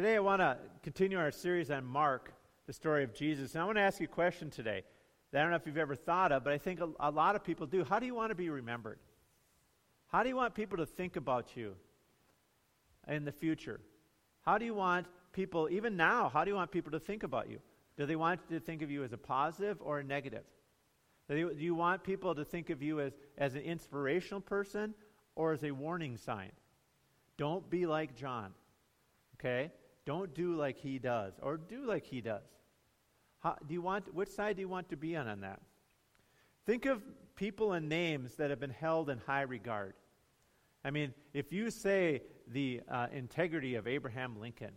Today, 0.00 0.16
I 0.16 0.20
want 0.20 0.40
to 0.40 0.56
continue 0.82 1.18
our 1.18 1.30
series 1.30 1.70
on 1.70 1.84
Mark, 1.84 2.32
the 2.66 2.72
story 2.72 3.04
of 3.04 3.12
Jesus. 3.12 3.54
And 3.54 3.60
I 3.60 3.66
want 3.66 3.76
to 3.76 3.82
ask 3.82 4.00
you 4.00 4.04
a 4.04 4.08
question 4.08 4.48
today 4.48 4.82
that 5.30 5.38
I 5.38 5.42
don't 5.42 5.50
know 5.50 5.58
if 5.58 5.66
you've 5.66 5.76
ever 5.76 5.94
thought 5.94 6.32
of, 6.32 6.42
but 6.42 6.54
I 6.54 6.56
think 6.56 6.80
a, 6.80 6.88
a 7.00 7.10
lot 7.10 7.36
of 7.36 7.44
people 7.44 7.66
do. 7.66 7.84
How 7.84 7.98
do 7.98 8.06
you 8.06 8.14
want 8.14 8.30
to 8.30 8.34
be 8.34 8.48
remembered? 8.48 8.98
How 10.06 10.22
do 10.22 10.30
you 10.30 10.36
want 10.36 10.54
people 10.54 10.78
to 10.78 10.86
think 10.86 11.16
about 11.16 11.54
you 11.54 11.74
in 13.08 13.26
the 13.26 13.30
future? 13.30 13.78
How 14.40 14.56
do 14.56 14.64
you 14.64 14.72
want 14.72 15.06
people, 15.34 15.68
even 15.70 15.98
now, 15.98 16.30
how 16.30 16.44
do 16.44 16.50
you 16.50 16.56
want 16.56 16.70
people 16.70 16.92
to 16.92 16.98
think 16.98 17.22
about 17.22 17.50
you? 17.50 17.58
Do 17.98 18.06
they 18.06 18.16
want 18.16 18.48
to 18.48 18.58
think 18.58 18.80
of 18.80 18.90
you 18.90 19.04
as 19.04 19.12
a 19.12 19.18
positive 19.18 19.76
or 19.82 19.98
a 19.98 20.02
negative? 20.02 20.44
Do 21.28 21.52
you, 21.58 21.74
want 21.74 22.04
people 22.04 22.34
to 22.36 22.44
think 22.46 22.70
of 22.70 22.82
you 22.82 23.00
as, 23.00 23.12
as 23.36 23.54
an 23.54 23.60
inspirational 23.60 24.40
person 24.40 24.94
or 25.36 25.52
as 25.52 25.62
a 25.62 25.72
warning 25.72 26.16
sign? 26.16 26.52
Don't 27.36 27.68
be 27.68 27.84
like 27.84 28.16
John. 28.16 28.54
Okay? 29.38 29.70
Don't 30.06 30.34
do 30.34 30.54
like 30.54 30.78
he 30.78 30.98
does, 30.98 31.34
or 31.42 31.56
do 31.56 31.84
like 31.84 32.04
he 32.04 32.20
does. 32.20 32.42
How, 33.40 33.56
do 33.66 33.74
you 33.74 33.82
want, 33.82 34.12
which 34.14 34.30
side 34.30 34.56
do 34.56 34.62
you 34.62 34.68
want 34.68 34.88
to 34.90 34.96
be 34.96 35.16
on 35.16 35.28
on 35.28 35.40
that? 35.40 35.60
Think 36.66 36.86
of 36.86 37.02
people 37.36 37.72
and 37.72 37.88
names 37.88 38.34
that 38.36 38.50
have 38.50 38.60
been 38.60 38.70
held 38.70 39.08
in 39.10 39.18
high 39.18 39.42
regard. 39.42 39.94
I 40.84 40.90
mean, 40.90 41.14
if 41.34 41.52
you 41.52 41.70
say 41.70 42.22
the 42.48 42.80
uh, 42.88 43.06
integrity 43.12 43.74
of 43.74 43.86
Abraham 43.86 44.38
Lincoln, 44.40 44.72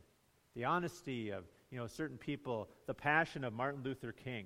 the 0.55 0.65
honesty 0.65 1.31
of 1.31 1.45
you 1.71 1.77
know 1.77 1.87
certain 1.87 2.17
people, 2.17 2.69
the 2.87 2.93
passion 2.93 3.43
of 3.43 3.53
Martin 3.53 3.83
Luther 3.83 4.11
King, 4.11 4.45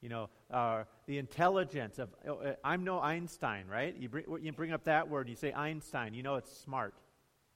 you 0.00 0.08
know, 0.08 0.28
uh, 0.50 0.84
the 1.06 1.18
intelligence 1.18 1.98
of 1.98 2.10
uh, 2.28 2.52
I'm 2.62 2.84
no 2.84 3.00
Einstein, 3.00 3.66
right? 3.68 3.96
You 3.96 4.08
bring, 4.08 4.24
you 4.40 4.52
bring 4.52 4.72
up 4.72 4.84
that 4.84 5.08
word, 5.08 5.28
you 5.28 5.36
say 5.36 5.52
Einstein, 5.52 6.14
you 6.14 6.22
know 6.22 6.36
it's 6.36 6.54
smart, 6.58 6.94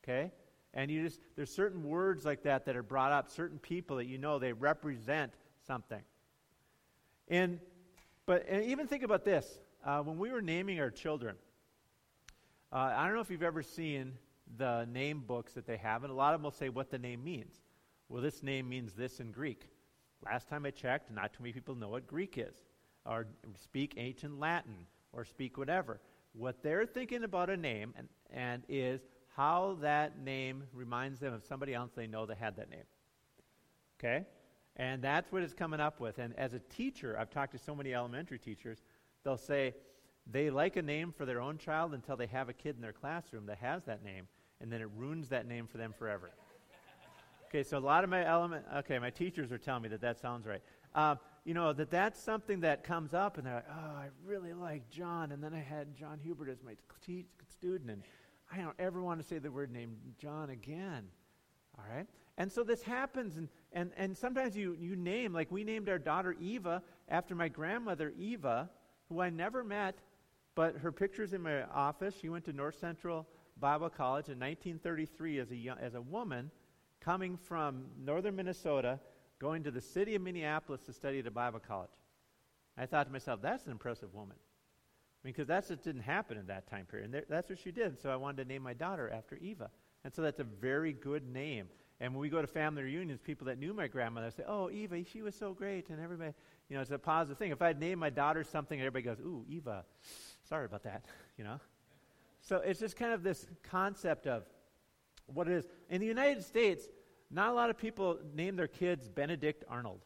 okay? 0.02 0.32
And 0.74 0.90
you 0.90 1.02
just, 1.02 1.20
there's 1.36 1.52
certain 1.52 1.82
words 1.82 2.24
like 2.24 2.42
that 2.44 2.64
that 2.66 2.76
are 2.76 2.82
brought 2.82 3.12
up, 3.12 3.28
certain 3.28 3.58
people 3.58 3.96
that 3.96 4.06
you 4.06 4.18
know 4.18 4.38
they 4.38 4.52
represent 4.52 5.32
something. 5.66 6.02
And, 7.28 7.60
but 8.26 8.46
and 8.48 8.64
even 8.64 8.86
think 8.86 9.02
about 9.02 9.24
this. 9.24 9.60
Uh, 9.84 10.00
when 10.00 10.18
we 10.18 10.30
were 10.30 10.42
naming 10.42 10.78
our 10.78 10.90
children, 10.90 11.36
uh, 12.72 12.92
I 12.96 13.04
don't 13.06 13.14
know 13.14 13.20
if 13.20 13.30
you've 13.30 13.42
ever 13.42 13.62
seen 13.62 14.12
the 14.58 14.86
name 14.92 15.24
books 15.26 15.54
that 15.54 15.66
they 15.66 15.76
have, 15.76 16.04
and 16.04 16.12
a 16.12 16.14
lot 16.14 16.34
of 16.34 16.40
them 16.40 16.44
will 16.44 16.50
say 16.50 16.68
what 16.68 16.90
the 16.90 16.98
name 16.98 17.24
means. 17.24 17.54
Well, 18.08 18.22
this 18.22 18.42
name 18.42 18.68
means 18.68 18.92
this 18.92 19.20
in 19.20 19.32
Greek. 19.32 19.68
Last 20.24 20.48
time 20.48 20.66
I 20.66 20.70
checked, 20.70 21.10
not 21.10 21.32
too 21.32 21.42
many 21.42 21.52
people 21.52 21.74
know 21.74 21.88
what 21.88 22.06
Greek 22.06 22.36
is, 22.36 22.54
or 23.06 23.26
speak 23.60 23.94
ancient 23.96 24.38
Latin, 24.38 24.86
or 25.12 25.24
speak 25.24 25.56
whatever. 25.56 26.00
What 26.32 26.62
they're 26.62 26.86
thinking 26.86 27.24
about 27.24 27.50
a 27.50 27.56
name 27.56 27.94
and, 27.96 28.08
and 28.32 28.62
is 28.68 29.00
how 29.40 29.78
that 29.80 30.18
name 30.22 30.64
reminds 30.74 31.18
them 31.18 31.32
of 31.32 31.42
somebody 31.42 31.72
else 31.72 31.92
they 31.96 32.06
know 32.06 32.26
that 32.26 32.36
had 32.36 32.56
that 32.56 32.68
name. 32.68 32.84
Okay? 33.98 34.26
And 34.76 35.00
that's 35.00 35.32
what 35.32 35.42
it's 35.42 35.54
coming 35.54 35.80
up 35.80 35.98
with. 35.98 36.18
And 36.18 36.38
as 36.38 36.52
a 36.52 36.58
teacher, 36.58 37.16
I've 37.18 37.30
talked 37.30 37.52
to 37.52 37.58
so 37.58 37.74
many 37.74 37.94
elementary 37.94 38.38
teachers, 38.38 38.82
they'll 39.24 39.38
say 39.38 39.74
they 40.30 40.50
like 40.50 40.76
a 40.76 40.82
name 40.82 41.10
for 41.10 41.24
their 41.24 41.40
own 41.40 41.56
child 41.56 41.94
until 41.94 42.18
they 42.18 42.26
have 42.26 42.50
a 42.50 42.52
kid 42.52 42.76
in 42.76 42.82
their 42.82 42.92
classroom 42.92 43.46
that 43.46 43.56
has 43.56 43.82
that 43.84 44.04
name, 44.04 44.28
and 44.60 44.70
then 44.70 44.82
it 44.82 44.90
ruins 44.94 45.30
that 45.30 45.48
name 45.48 45.66
for 45.66 45.78
them 45.78 45.94
forever. 45.98 46.28
okay, 47.46 47.62
so 47.62 47.78
a 47.78 47.80
lot 47.80 48.04
of 48.04 48.10
my 48.10 48.26
element, 48.26 48.66
okay, 48.76 48.98
my 48.98 49.08
teachers 49.08 49.50
are 49.50 49.58
telling 49.58 49.84
me 49.84 49.88
that 49.88 50.02
that 50.02 50.20
sounds 50.20 50.46
right. 50.46 50.60
Uh, 50.94 51.14
you 51.46 51.54
know, 51.54 51.72
that 51.72 51.90
that's 51.90 52.20
something 52.20 52.60
that 52.60 52.84
comes 52.84 53.14
up, 53.14 53.38
and 53.38 53.46
they're 53.46 53.54
like, 53.54 53.70
oh, 53.70 53.96
I 53.96 54.08
really 54.22 54.52
like 54.52 54.90
John, 54.90 55.32
and 55.32 55.42
then 55.42 55.54
I 55.54 55.60
had 55.60 55.96
John 55.96 56.18
Hubert 56.22 56.50
as 56.50 56.62
my 56.62 56.74
t- 57.06 57.24
student, 57.48 57.90
and 57.90 58.02
I 58.52 58.58
don't 58.58 58.76
ever 58.78 59.02
want 59.02 59.20
to 59.20 59.26
say 59.26 59.38
the 59.38 59.50
word 59.50 59.70
name 59.70 59.96
John 60.18 60.50
again. 60.50 61.04
All 61.78 61.84
right? 61.94 62.06
And 62.36 62.50
so 62.50 62.64
this 62.64 62.82
happens, 62.82 63.36
and, 63.36 63.48
and, 63.72 63.90
and 63.96 64.16
sometimes 64.16 64.56
you, 64.56 64.76
you 64.80 64.96
name, 64.96 65.32
like 65.32 65.50
we 65.50 65.62
named 65.62 65.88
our 65.88 65.98
daughter 65.98 66.34
Eva 66.40 66.82
after 67.08 67.34
my 67.34 67.48
grandmother 67.48 68.12
Eva, 68.18 68.70
who 69.08 69.20
I 69.20 69.30
never 69.30 69.62
met, 69.62 69.98
but 70.54 70.76
her 70.78 70.90
picture's 70.90 71.32
in 71.32 71.42
my 71.42 71.64
office. 71.64 72.14
She 72.20 72.28
went 72.28 72.44
to 72.46 72.52
North 72.52 72.78
Central 72.78 73.26
Bible 73.58 73.90
College 73.90 74.28
in 74.28 74.38
1933 74.38 75.38
as 75.38 75.50
a, 75.50 75.56
young, 75.56 75.78
as 75.78 75.94
a 75.94 76.00
woman 76.00 76.50
coming 77.00 77.36
from 77.36 77.86
northern 78.02 78.36
Minnesota, 78.36 78.98
going 79.38 79.62
to 79.62 79.70
the 79.70 79.80
city 79.80 80.14
of 80.14 80.22
Minneapolis 80.22 80.82
to 80.86 80.92
study 80.92 81.18
at 81.18 81.26
a 81.26 81.30
Bible 81.30 81.60
college. 81.60 81.90
I 82.76 82.86
thought 82.86 83.06
to 83.06 83.12
myself, 83.12 83.40
that's 83.42 83.66
an 83.66 83.72
impressive 83.72 84.14
woman 84.14 84.36
because 85.22 85.48
that 85.48 85.68
just 85.68 85.82
didn't 85.82 86.02
happen 86.02 86.38
in 86.38 86.46
that 86.46 86.68
time 86.68 86.86
period. 86.86 87.06
And 87.06 87.14
there, 87.14 87.24
that's 87.28 87.50
what 87.50 87.58
she 87.58 87.70
did. 87.70 88.00
So 88.00 88.10
I 88.10 88.16
wanted 88.16 88.42
to 88.44 88.48
name 88.48 88.62
my 88.62 88.74
daughter 88.74 89.10
after 89.10 89.36
Eva. 89.36 89.70
And 90.04 90.14
so 90.14 90.22
that's 90.22 90.40
a 90.40 90.44
very 90.44 90.92
good 90.92 91.28
name. 91.28 91.68
And 92.00 92.14
when 92.14 92.22
we 92.22 92.30
go 92.30 92.40
to 92.40 92.46
family 92.46 92.82
reunions, 92.82 93.20
people 93.20 93.46
that 93.48 93.58
knew 93.58 93.74
my 93.74 93.86
grandmother 93.86 94.30
say, 94.30 94.42
"Oh, 94.46 94.70
Eva, 94.70 95.04
she 95.04 95.20
was 95.20 95.34
so 95.34 95.52
great," 95.52 95.90
and 95.90 96.00
everybody, 96.00 96.32
you 96.68 96.76
know, 96.76 96.80
it's 96.80 96.90
a 96.90 96.98
positive 96.98 97.36
thing. 97.36 97.52
If 97.52 97.60
I 97.60 97.68
would 97.68 97.80
named 97.80 98.00
my 98.00 98.08
daughter 98.08 98.42
something, 98.42 98.80
everybody 98.80 99.02
goes, 99.02 99.20
"Ooh, 99.20 99.44
Eva, 99.46 99.84
sorry 100.48 100.64
about 100.64 100.84
that," 100.84 101.04
you 101.36 101.44
know. 101.44 101.60
So 102.40 102.56
it's 102.56 102.80
just 102.80 102.96
kind 102.96 103.12
of 103.12 103.22
this 103.22 103.46
concept 103.64 104.26
of 104.26 104.44
what 105.26 105.46
it 105.46 105.52
is. 105.52 105.68
In 105.90 106.00
the 106.00 106.06
United 106.06 106.42
States, 106.42 106.88
not 107.30 107.50
a 107.50 107.52
lot 107.52 107.68
of 107.68 107.76
people 107.76 108.18
name 108.34 108.56
their 108.56 108.66
kids 108.66 109.06
Benedict 109.08 109.64
Arnold. 109.68 110.00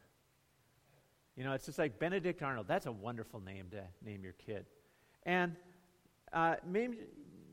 You 1.37 1.45
know, 1.45 1.53
it's 1.53 1.67
just 1.67 1.79
like 1.79 2.01
Benedict 2.01 2.43
Arnold. 2.43 2.67
That's 2.67 2.87
a 2.87 2.93
wonderful 2.93 3.41
name 3.41 3.69
to 3.71 3.85
name 4.05 4.25
your 4.25 4.35
kid. 4.35 4.67
And 5.27 5.57
uh, 6.33 6.57
maybe 6.67 6.99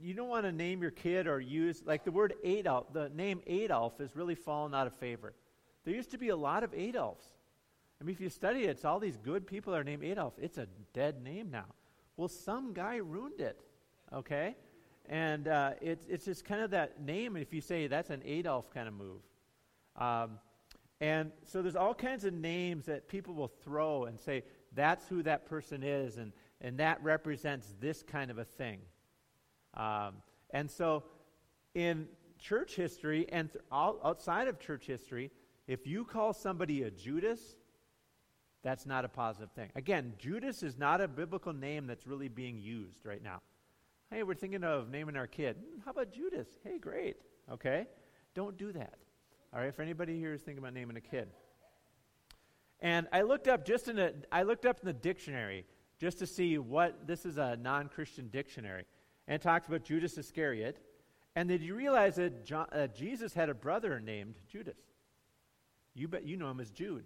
you 0.02 0.14
don't 0.14 0.30
want 0.30 0.46
to 0.46 0.52
name 0.52 0.82
your 0.82 0.92
kid 0.92 1.28
or 1.28 1.40
use, 1.40 1.84
like 1.86 2.04
the 2.04 2.12
word 2.12 2.34
Adolf, 2.44 2.92
the 2.94 3.10
name 3.10 3.42
Adolf 3.48 3.98
has 4.00 4.16
really 4.16 4.36
fallen 4.36 4.74
out 4.74 4.88
of 4.88 4.94
favor. 4.94 5.34
There 5.86 5.94
used 5.94 6.12
to 6.12 6.18
be 6.18 6.30
a 6.30 6.36
lot 6.36 6.64
of 6.64 6.74
Adolfs. 6.74 7.26
I 8.00 8.04
mean, 8.04 8.16
if 8.16 8.22
you 8.22 8.30
study 8.30 8.64
it, 8.64 8.72
it's 8.72 8.86
all 8.86 9.00
these 9.00 9.18
good 9.18 9.46
people 9.46 9.76
are 9.76 9.84
named 9.84 10.04
Adolf. 10.04 10.34
It's 10.40 10.58
a 10.58 10.68
dead 10.94 11.24
name 11.24 11.52
now. 11.52 11.68
Well, 12.18 12.28
some 12.28 12.74
guy 12.74 12.98
ruined 12.98 13.40
it, 13.40 13.60
okay? 14.12 14.56
And 15.08 15.48
uh, 15.48 15.72
it's, 15.82 16.06
it's 16.08 16.26
just 16.26 16.46
kind 16.46 16.62
of 16.62 16.72
that 16.72 17.02
name, 17.02 17.36
if 17.36 17.54
you 17.54 17.62
say 17.62 17.88
that's 17.88 18.10
an 18.10 18.22
Adolf 18.26 18.74
kind 18.74 18.88
of 18.88 18.94
move. 18.94 19.22
Um, 19.98 20.40
and 21.00 21.32
so 21.46 21.62
there's 21.62 21.76
all 21.76 21.94
kinds 21.94 22.26
of 22.26 22.34
names 22.34 22.86
that 22.86 23.08
people 23.08 23.34
will 23.34 23.52
throw 23.64 24.06
and 24.06 24.20
say, 24.20 24.44
that's 24.74 25.08
who 25.08 25.24
that 25.24 25.46
person 25.46 25.84
is. 25.84 26.18
And 26.18 26.32
and 26.62 26.78
that 26.78 27.04
represents 27.04 27.74
this 27.80 28.04
kind 28.04 28.32
of 28.32 28.38
a 28.38 28.46
thing. 28.46 28.80
Um, 29.74 30.16
and 30.52 30.70
so, 30.70 31.04
in 31.74 32.08
church 32.40 32.76
history 32.76 33.28
and 33.32 33.52
th- 33.52 33.64
outside 33.72 34.48
of 34.48 34.60
church 34.60 34.86
history, 34.86 35.32
if 35.68 35.88
you 35.88 36.06
call 36.06 36.34
somebody 36.34 36.84
a 36.84 36.92
Judas, 36.92 37.56
that's 38.64 38.86
not 38.86 39.06
a 39.06 39.10
positive 39.10 39.52
thing. 39.52 39.70
Again, 39.76 40.14
Judas 40.18 40.62
is 40.62 40.78
not 40.78 41.02
a 41.02 41.08
biblical 41.08 41.54
name 41.54 41.88
that's 41.88 42.06
really 42.06 42.28
being 42.28 42.60
used 42.60 43.06
right 43.06 43.24
now. 43.24 43.42
Hey, 44.12 44.24
we're 44.24 44.36
thinking 44.36 44.64
of 44.64 44.90
naming 44.90 45.16
our 45.16 45.28
kid. 45.28 45.56
Hmm, 45.56 45.80
how 45.86 45.92
about 45.92 46.12
Judas? 46.12 46.48
Hey, 46.64 46.78
great. 46.78 47.18
Okay? 47.52 47.88
Don't 48.36 48.58
do 48.58 48.72
that. 48.74 48.96
All 49.54 49.60
right, 49.60 49.74
for 49.74 49.82
anybody 49.82 50.18
here 50.20 50.32
who's 50.32 50.42
thinking 50.42 50.60
about 50.60 50.74
naming 50.74 50.98
a 50.98 51.02
kid. 51.02 51.30
And 52.80 53.08
I 53.12 53.22
looked 53.22 53.48
up 53.48 53.66
just 53.66 53.88
in 53.88 54.00
a 54.00 54.12
I 54.32 54.44
looked 54.44 54.66
up 54.66 54.80
in 54.80 54.88
the 54.88 54.94
dictionary 54.94 55.66
just 56.02 56.18
to 56.18 56.26
see 56.26 56.58
what 56.58 57.06
this 57.06 57.28
is 57.28 57.38
a 57.38 57.56
non 57.56 57.88
Christian 57.88 58.28
dictionary. 58.30 58.86
And 59.28 59.36
it 59.36 59.42
talks 59.44 59.68
about 59.68 59.84
Judas 59.84 60.18
Iscariot. 60.18 60.80
And 61.36 61.48
did 61.48 61.62
you 61.62 61.76
realize 61.76 62.16
that 62.16 62.44
John, 62.44 62.66
uh, 62.72 62.88
Jesus 62.88 63.36
had 63.36 63.50
a 63.50 63.54
brother 63.54 64.00
named 64.00 64.34
Judas? 64.52 64.80
You 65.94 66.08
bet 66.08 66.26
you 66.26 66.38
know 66.38 66.50
him 66.50 66.60
as 66.60 66.72
Jude. 66.72 67.06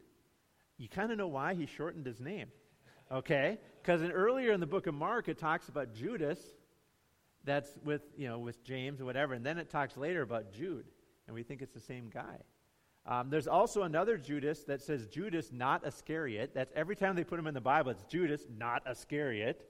You 0.77 0.87
kind 0.87 1.11
of 1.11 1.17
know 1.17 1.27
why 1.27 1.55
he 1.55 1.65
shortened 1.65 2.05
his 2.05 2.21
name. 2.21 2.47
Okay? 3.11 3.59
Because 3.81 4.01
earlier 4.01 4.53
in 4.53 4.61
the 4.61 4.65
book 4.65 4.87
of 4.87 4.95
Mark, 4.95 5.27
it 5.27 5.37
talks 5.37 5.67
about 5.67 5.93
Judas. 5.93 6.39
That's 7.43 7.69
with, 7.83 8.01
you 8.17 8.29
know, 8.29 8.39
with 8.39 8.63
James 8.63 9.01
or 9.01 9.05
whatever. 9.05 9.33
And 9.33 9.45
then 9.45 9.57
it 9.57 9.69
talks 9.69 9.97
later 9.97 10.21
about 10.21 10.53
Jude. 10.53 10.85
And 11.27 11.35
we 11.35 11.43
think 11.43 11.61
it's 11.61 11.73
the 11.73 11.81
same 11.81 12.09
guy. 12.09 12.37
Um, 13.07 13.29
there's 13.29 13.47
also 13.47 13.83
another 13.83 14.17
Judas 14.17 14.63
that 14.63 14.81
says 14.81 15.05
Judas, 15.07 15.51
not 15.51 15.85
Iscariot. 15.85 16.51
That's 16.55 16.73
every 16.75 16.95
time 16.95 17.15
they 17.15 17.23
put 17.23 17.37
him 17.37 17.45
in 17.45 17.53
the 17.53 17.61
Bible, 17.61 17.91
it's 17.91 18.03
Judas, 18.03 18.45
not 18.57 18.81
Iscariot. 18.89 19.69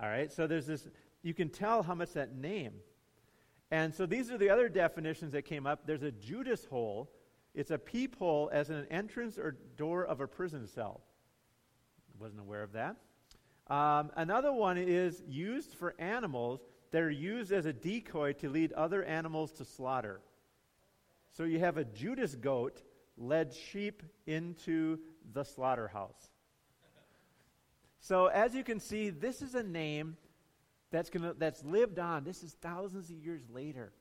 All 0.00 0.08
right, 0.08 0.32
so 0.32 0.46
there's 0.46 0.66
this, 0.66 0.88
you 1.22 1.34
can 1.34 1.50
tell 1.50 1.82
how 1.82 1.94
much 1.94 2.12
that 2.14 2.34
name. 2.34 2.72
And 3.70 3.94
so 3.94 4.06
these 4.06 4.30
are 4.30 4.38
the 4.38 4.48
other 4.48 4.68
definitions 4.68 5.32
that 5.32 5.42
came 5.42 5.66
up. 5.66 5.86
There's 5.86 6.02
a 6.02 6.12
Judas 6.12 6.64
hole, 6.64 7.10
it's 7.54 7.70
a 7.70 7.78
peephole 7.78 8.50
as 8.52 8.70
an 8.70 8.86
entrance 8.90 9.38
or 9.38 9.56
door 9.76 10.04
of 10.04 10.20
a 10.20 10.26
prison 10.26 10.66
cell. 10.66 11.00
Wasn't 12.18 12.40
aware 12.40 12.62
of 12.62 12.72
that. 12.72 12.96
Um, 13.68 14.10
another 14.16 14.52
one 14.52 14.78
is 14.78 15.22
used 15.26 15.74
for 15.74 15.94
animals 15.98 16.60
that 16.92 17.02
are 17.02 17.10
used 17.10 17.52
as 17.52 17.66
a 17.66 17.72
decoy 17.72 18.32
to 18.34 18.48
lead 18.48 18.72
other 18.72 19.02
animals 19.02 19.52
to 19.52 19.64
slaughter. 19.64 20.20
So 21.36 21.44
you 21.44 21.58
have 21.58 21.76
a 21.76 21.84
Judas 21.84 22.34
goat 22.34 22.82
led 23.18 23.52
sheep 23.52 24.02
into 24.26 24.98
the 25.34 25.44
slaughterhouse. 25.44 26.30
So 28.00 28.26
as 28.26 28.54
you 28.54 28.64
can 28.64 28.80
see, 28.80 29.10
this 29.10 29.42
is 29.42 29.54
a 29.54 29.62
name 29.62 30.16
that's 30.90 31.10
gonna 31.10 31.34
that's 31.34 31.62
lived 31.62 31.98
on. 31.98 32.24
This 32.24 32.42
is 32.42 32.54
thousands 32.62 33.10
of 33.10 33.16
years 33.16 33.42
later. 33.52 33.92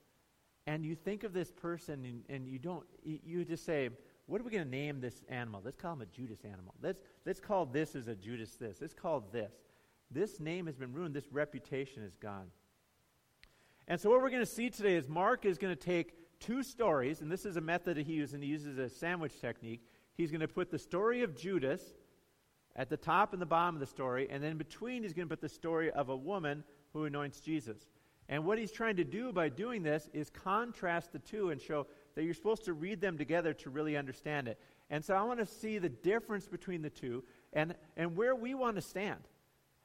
and 0.67 0.85
you 0.85 0.95
think 0.95 1.23
of 1.23 1.33
this 1.33 1.51
person 1.51 2.05
and, 2.05 2.23
and 2.29 2.47
you 2.47 2.57
don't, 2.57 2.85
you, 3.03 3.45
just 3.45 3.65
say, 3.65 3.89
what 4.25 4.41
are 4.41 4.43
we 4.43 4.49
going 4.49 4.63
to 4.63 4.69
name 4.69 4.99
this 4.99 5.21
animal? 5.29 5.61
Let's 5.63 5.77
call 5.77 5.93
him 5.93 6.01
a 6.01 6.07
Judas 6.07 6.39
animal. 6.43 6.73
Let's, 6.81 6.99
let's 7.25 7.39
call 7.39 7.67
this 7.67 7.95
as 7.95 8.07
a 8.07 8.15
Judas 8.15 8.55
this. 8.55 8.77
Let's 8.81 8.93
call 8.93 9.27
this. 9.31 9.51
This 10.09 10.39
name 10.39 10.65
has 10.65 10.75
been 10.75 10.91
ruined. 10.91 11.13
This 11.13 11.31
reputation 11.31 12.01
is 12.01 12.15
gone. 12.15 12.47
And 13.87 14.01
so, 14.01 14.09
what 14.09 14.21
we're 14.21 14.31
going 14.31 14.41
to 14.41 14.47
see 14.47 14.71
today 14.71 14.95
is 14.95 15.07
Mark 15.07 15.45
is 15.45 15.59
going 15.59 15.75
to 15.75 15.79
take 15.79 16.13
two 16.39 16.63
stories, 16.63 17.21
and 17.21 17.31
this 17.31 17.45
is 17.45 17.57
a 17.57 17.61
method 17.61 17.97
that 17.97 18.05
he 18.05 18.13
uses, 18.13 18.33
and 18.33 18.43
he 18.43 18.49
uses 18.49 18.77
a 18.77 18.89
sandwich 18.89 19.39
technique. 19.39 19.81
He's 20.15 20.31
going 20.31 20.41
to 20.41 20.47
put 20.47 20.71
the 20.71 20.79
story 20.79 21.23
of 21.23 21.35
Judas 21.35 21.81
at 22.75 22.89
the 22.89 22.97
top 22.97 23.33
and 23.33 23.41
the 23.41 23.45
bottom 23.45 23.75
of 23.75 23.79
the 23.79 23.85
story, 23.85 24.27
and 24.29 24.43
then 24.43 24.57
between, 24.57 25.03
he's 25.03 25.13
going 25.13 25.27
to 25.27 25.33
put 25.33 25.41
the 25.41 25.49
story 25.49 25.91
of 25.91 26.09
a 26.09 26.15
woman 26.15 26.63
who 26.93 27.05
anoints 27.05 27.39
Jesus. 27.39 27.87
And 28.27 28.43
what 28.43 28.57
he's 28.57 28.71
trying 28.71 28.95
to 28.95 29.03
do 29.03 29.31
by 29.31 29.49
doing 29.49 29.83
this 29.83 30.09
is 30.13 30.29
contrast 30.29 31.11
the 31.13 31.19
two 31.19 31.51
and 31.51 31.61
show 31.61 31.87
that 32.15 32.23
you're 32.23 32.33
supposed 32.33 32.65
to 32.65 32.73
read 32.73 32.99
them 32.99 33.17
together 33.17 33.53
to 33.53 33.69
really 33.69 33.95
understand 33.95 34.47
it. 34.47 34.59
And 34.89 35.03
so 35.03 35.15
I 35.15 35.23
want 35.23 35.39
to 35.39 35.45
see 35.45 35.77
the 35.77 35.89
difference 35.89 36.47
between 36.47 36.81
the 36.81 36.89
two 36.89 37.23
and, 37.53 37.75
and 37.95 38.15
where 38.15 38.35
we 38.35 38.55
want 38.55 38.75
to 38.77 38.81
stand. 38.81 39.19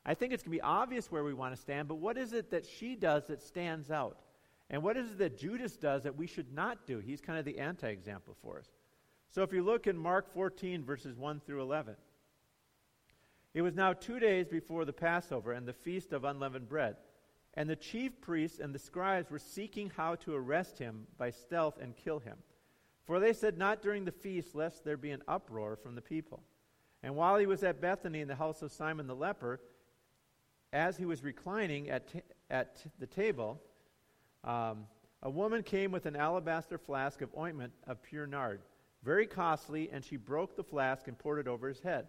I 0.05 0.15
think 0.15 0.33
it's 0.33 0.43
going 0.43 0.53
to 0.53 0.59
be 0.59 0.63
obvious 0.63 1.11
where 1.11 1.25
we 1.25 1.35
want 1.35 1.55
to 1.55 1.61
stand, 1.61 1.89
but 1.89 1.97
what 1.97 2.17
is 2.17 2.33
it 2.33 2.51
that 2.51 2.65
she 2.67 2.97
does 2.97 3.27
that 3.27 3.43
stands 3.43 3.91
out? 3.91 4.19
And 4.71 4.85
what 4.85 4.97
is 4.97 5.11
it 5.11 5.19
that 5.19 5.37
Judas 5.37 5.77
does 5.77 6.05
that 6.05 6.17
we 6.17 6.29
should 6.29 6.53
not 6.53 6.87
do? 6.87 7.01
He's 7.01 7.21
kind 7.21 7.39
of 7.39 7.45
the 7.45 7.59
anti 7.59 7.89
example 7.89 8.37
for 8.41 8.59
us. 8.61 8.69
So 9.29 9.43
if 9.43 9.53
you 9.53 9.63
look 9.63 9.87
in 9.87 9.99
Mark 9.99 10.33
14, 10.33 10.85
verses 10.85 11.17
1 11.17 11.41
through 11.41 11.61
11, 11.61 11.97
it 13.53 13.63
was 13.63 13.75
now 13.75 13.93
two 13.93 14.21
days 14.21 14.47
before 14.47 14.85
the 14.85 14.93
Passover 14.93 15.53
and 15.53 15.67
the 15.67 15.73
feast 15.73 16.13
of 16.13 16.25
unleavened 16.25 16.69
bread. 16.69 16.97
And 17.55 17.69
the 17.69 17.77
chief 17.77 18.21
priests 18.21 18.61
and 18.61 18.73
the 18.73 18.79
scribes 18.79 19.29
were 19.29 19.41
seeking 19.41 19.91
how 19.97 20.15
to 20.17 20.37
arrest 20.37 20.79
him 20.79 21.09
by 21.19 21.31
stealth 21.31 21.79
and 21.81 21.97
kill 21.97 22.21
him. 22.21 22.37
For 23.05 23.19
they 23.19 23.33
said, 23.33 23.59
Not 23.59 23.83
during 23.83 24.05
the 24.05 24.13
feast, 24.13 24.55
lest 24.55 24.85
there 24.85 24.97
be 24.97 25.11
an 25.11 25.23
uproar 25.27 25.75
from 25.75 25.97
the 25.97 26.01
people. 26.01 26.45
And 27.03 27.17
while 27.17 27.39
he 27.39 27.47
was 27.47 27.65
at 27.65 27.81
Bethany 27.81 28.21
in 28.21 28.29
the 28.29 28.37
house 28.37 28.63
of 28.63 28.71
Simon 28.71 29.09
the 29.09 29.17
leper, 29.17 29.61
as 30.73 30.97
he 30.97 31.07
was 31.07 31.25
reclining 31.25 31.91
at, 31.91 32.13
t- 32.13 32.23
at 32.51 32.85
the 33.01 33.07
table, 33.07 33.61
um, 34.45 34.87
a 35.23 35.31
woman 35.31 35.63
came 35.63 35.93
with 35.93 36.07
an 36.07 36.17
alabaster 36.17 36.79
flask 36.79 37.21
of 37.21 37.35
ointment 37.37 37.73
of 37.87 38.03
pure 38.03 38.27
nard, 38.27 38.61
very 39.03 39.27
costly, 39.27 39.91
and 39.93 40.05
she 40.05 40.17
broke 40.17 40.57
the 40.57 40.65
flask 40.65 41.09
and 41.09 41.19
poured 41.19 41.41
it 41.41 41.49
over 41.49 41.69
his 41.69 41.81
head. 41.81 42.07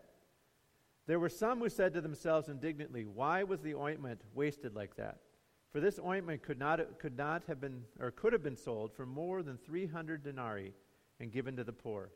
There 1.07 1.19
were 1.19 1.29
some 1.29 1.59
who 1.59 1.69
said 1.69 1.93
to 1.93 2.01
themselves 2.01 2.47
indignantly, 2.47 3.05
Why 3.05 3.43
was 3.43 3.61
the 3.61 3.75
ointment 3.75 4.21
wasted 4.33 4.75
like 4.75 4.95
that? 4.95 5.17
For 5.71 5.79
this 5.79 5.99
ointment 5.99 6.43
could 6.43 6.59
not, 6.59 6.99
could 6.99 7.17
not 7.17 7.43
have 7.47 7.61
been, 7.61 7.83
or 7.99 8.11
could 8.11 8.33
have 8.33 8.43
been 8.43 8.57
sold 8.57 8.93
for 8.93 9.05
more 9.05 9.41
than 9.41 9.57
300 9.57 10.23
denarii 10.23 10.73
and 11.19 11.31
given 11.31 11.55
to 11.55 11.63
the 11.63 11.73
poor. 11.73 12.09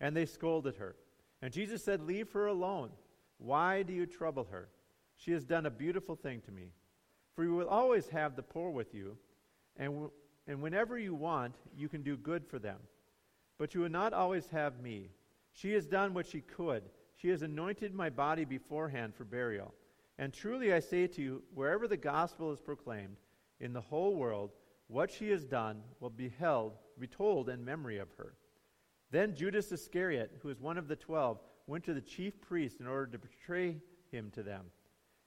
And 0.00 0.16
they 0.16 0.26
scolded 0.26 0.76
her. 0.76 0.96
And 1.42 1.52
Jesus 1.52 1.84
said, 1.84 2.00
Leave 2.00 2.30
her 2.32 2.46
alone. 2.46 2.90
Why 3.38 3.82
do 3.82 3.92
you 3.92 4.06
trouble 4.06 4.46
her? 4.50 4.68
She 5.16 5.32
has 5.32 5.44
done 5.44 5.66
a 5.66 5.70
beautiful 5.70 6.16
thing 6.16 6.40
to 6.42 6.52
me. 6.52 6.72
For 7.34 7.44
you 7.44 7.54
will 7.54 7.68
always 7.68 8.08
have 8.08 8.36
the 8.36 8.42
poor 8.42 8.70
with 8.70 8.94
you, 8.94 9.16
and, 9.76 9.92
w- 9.92 10.10
and 10.46 10.62
whenever 10.62 10.98
you 10.98 11.14
want, 11.14 11.54
you 11.76 11.88
can 11.88 12.02
do 12.02 12.16
good 12.16 12.46
for 12.46 12.58
them. 12.58 12.78
But 13.58 13.74
you 13.74 13.80
will 13.80 13.88
not 13.88 14.12
always 14.12 14.46
have 14.48 14.80
me. 14.80 15.10
She 15.52 15.72
has 15.72 15.86
done 15.86 16.14
what 16.14 16.26
she 16.26 16.40
could. 16.40 16.82
She 17.16 17.28
has 17.28 17.42
anointed 17.42 17.94
my 17.94 18.10
body 18.10 18.44
beforehand 18.44 19.14
for 19.14 19.24
burial. 19.24 19.72
And 20.18 20.32
truly 20.32 20.72
I 20.72 20.80
say 20.80 21.06
to 21.06 21.22
you, 21.22 21.42
wherever 21.54 21.88
the 21.88 21.96
gospel 21.96 22.52
is 22.52 22.60
proclaimed 22.60 23.16
in 23.60 23.72
the 23.72 23.80
whole 23.80 24.14
world, 24.16 24.50
what 24.88 25.10
she 25.10 25.30
has 25.30 25.44
done 25.44 25.82
will 26.00 26.10
be 26.10 26.32
held, 26.38 26.74
be 26.98 27.06
told 27.06 27.48
in 27.48 27.64
memory 27.64 27.98
of 27.98 28.08
her. 28.18 28.34
Then 29.10 29.34
Judas 29.34 29.72
Iscariot, 29.72 30.38
who 30.42 30.48
was 30.48 30.60
one 30.60 30.76
of 30.76 30.88
the 30.88 30.96
twelve, 30.96 31.38
went 31.66 31.84
to 31.84 31.94
the 31.94 32.00
chief 32.00 32.40
priests 32.40 32.80
in 32.80 32.86
order 32.86 33.06
to 33.06 33.18
betray 33.18 33.78
him 34.10 34.30
to 34.34 34.42
them. 34.42 34.66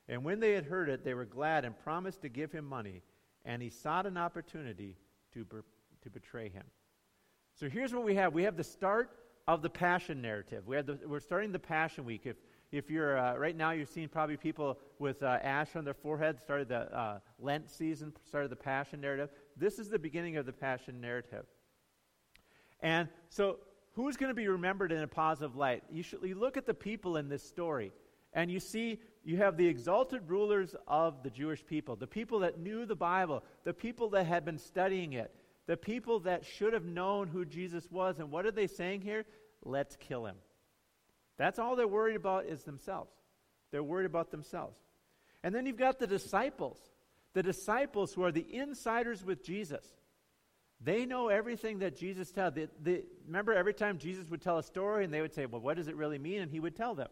And 0.08 0.24
when 0.24 0.40
they 0.40 0.54
had 0.54 0.66
heard 0.66 0.90
it, 0.90 1.04
they 1.04 1.14
were 1.14 1.26
glad 1.26 1.66
and 1.66 1.78
promised 1.78 2.22
to 2.22 2.30
give 2.30 2.52
him 2.52 2.66
money. 2.66 3.02
And 3.48 3.62
he 3.62 3.70
sought 3.70 4.06
an 4.06 4.18
opportunity 4.18 4.98
to, 5.34 5.46
to 6.04 6.10
betray 6.12 6.50
him. 6.50 6.66
So 7.56 7.68
here's 7.68 7.94
what 7.94 8.04
we 8.04 8.14
have 8.14 8.34
we 8.34 8.44
have 8.44 8.58
the 8.58 8.64
start 8.64 9.10
of 9.48 9.62
the 9.62 9.70
passion 9.70 10.22
narrative. 10.22 10.68
We 10.68 10.76
have 10.76 10.86
the, 10.86 11.00
we're 11.08 11.22
starting 11.22 11.52
the 11.52 11.60
Passion 11.60 12.06
Week. 12.06 12.22
If, 12.26 12.36
if 12.72 12.90
you're 12.90 13.18
uh, 13.18 13.38
right 13.38 13.56
now, 13.56 13.72
you're 13.72 13.86
seeing 13.86 14.10
probably 14.10 14.36
people 14.36 14.78
with 15.00 15.24
uh, 15.24 15.40
ash 15.42 15.76
on 15.76 15.86
their 15.86 15.94
forehead, 15.94 16.40
started 16.42 16.68
the 16.68 16.94
uh, 16.96 17.20
Lent 17.40 17.72
season, 17.72 18.14
started 18.28 18.52
the 18.52 18.58
Passion 18.58 19.00
narrative. 19.00 19.30
This 19.56 19.80
is 19.80 19.90
the 19.90 19.98
beginning 19.98 20.36
of 20.36 20.46
the 20.46 20.52
Passion 20.52 21.00
narrative. 21.00 21.46
And 22.82 23.08
so, 23.30 23.60
who's 23.94 24.18
going 24.18 24.30
to 24.30 24.36
be 24.36 24.48
remembered 24.50 24.92
in 24.92 25.00
a 25.00 25.08
positive 25.08 25.56
light? 25.56 25.84
You, 25.90 26.04
should, 26.04 26.20
you 26.22 26.36
look 26.36 26.58
at 26.58 26.66
the 26.66 26.74
people 26.74 27.16
in 27.16 27.30
this 27.30 27.42
story, 27.42 27.94
and 28.38 28.52
you 28.52 28.60
see 28.60 29.00
you 29.24 29.38
have 29.38 29.58
the 29.58 29.68
exalted 29.68 30.22
rulers 30.30 30.76
of 30.88 31.24
the 31.24 31.30
Jewish 31.32 31.66
people, 31.66 31.96
the 31.96 32.06
people 32.06 32.40
that 32.40 32.60
knew 32.60 32.86
the 32.86 32.96
Bible, 32.96 33.44
the 33.64 33.74
people 33.74 34.12
that 34.12 34.28
had 34.28 34.46
been 34.46 34.60
studying 34.60 35.14
it, 35.14 35.34
the 35.66 35.76
people 35.76 36.20
that 36.22 36.46
should 36.46 36.74
have 36.74 36.86
known 36.86 37.28
who 37.28 37.46
Jesus 37.46 37.90
was. 37.92 38.20
And 38.20 38.32
what 38.32 38.46
are 38.46 38.52
they 38.52 38.68
saying 38.68 39.02
here? 39.02 39.26
Let's 39.64 39.96
kill 39.96 40.28
him. 40.28 40.36
That's 41.38 41.58
all 41.58 41.76
they're 41.76 41.88
worried 41.88 42.16
about 42.16 42.46
is 42.46 42.62
themselves. 42.64 43.12
They're 43.72 43.84
worried 43.84 44.06
about 44.06 44.30
themselves. 44.30 44.78
And 45.44 45.54
then 45.54 45.66
you've 45.66 45.76
got 45.76 45.98
the 45.98 46.08
disciples. 46.08 46.78
The 47.34 47.44
disciples 47.44 48.14
who 48.14 48.24
are 48.24 48.32
the 48.32 48.46
insiders 48.50 49.26
with 49.26 49.44
Jesus. 49.44 49.84
They 50.80 51.08
know 51.08 51.30
everything 51.30 51.80
that 51.80 51.98
Jesus 51.98 52.32
tells. 52.32 52.54
Remember, 53.26 53.54
every 53.54 53.74
time 53.74 53.98
Jesus 53.98 54.30
would 54.30 54.44
tell 54.44 54.60
a 54.60 54.64
story, 54.64 55.06
and 55.06 55.12
they 55.12 55.22
would 55.22 55.34
say, 55.34 55.48
Well, 55.48 55.62
what 55.62 55.78
does 55.78 55.88
it 55.88 55.96
really 55.96 56.20
mean? 56.20 56.42
And 56.42 56.52
he 56.52 56.60
would 56.60 56.76
tell 56.76 56.94
them. 56.94 57.10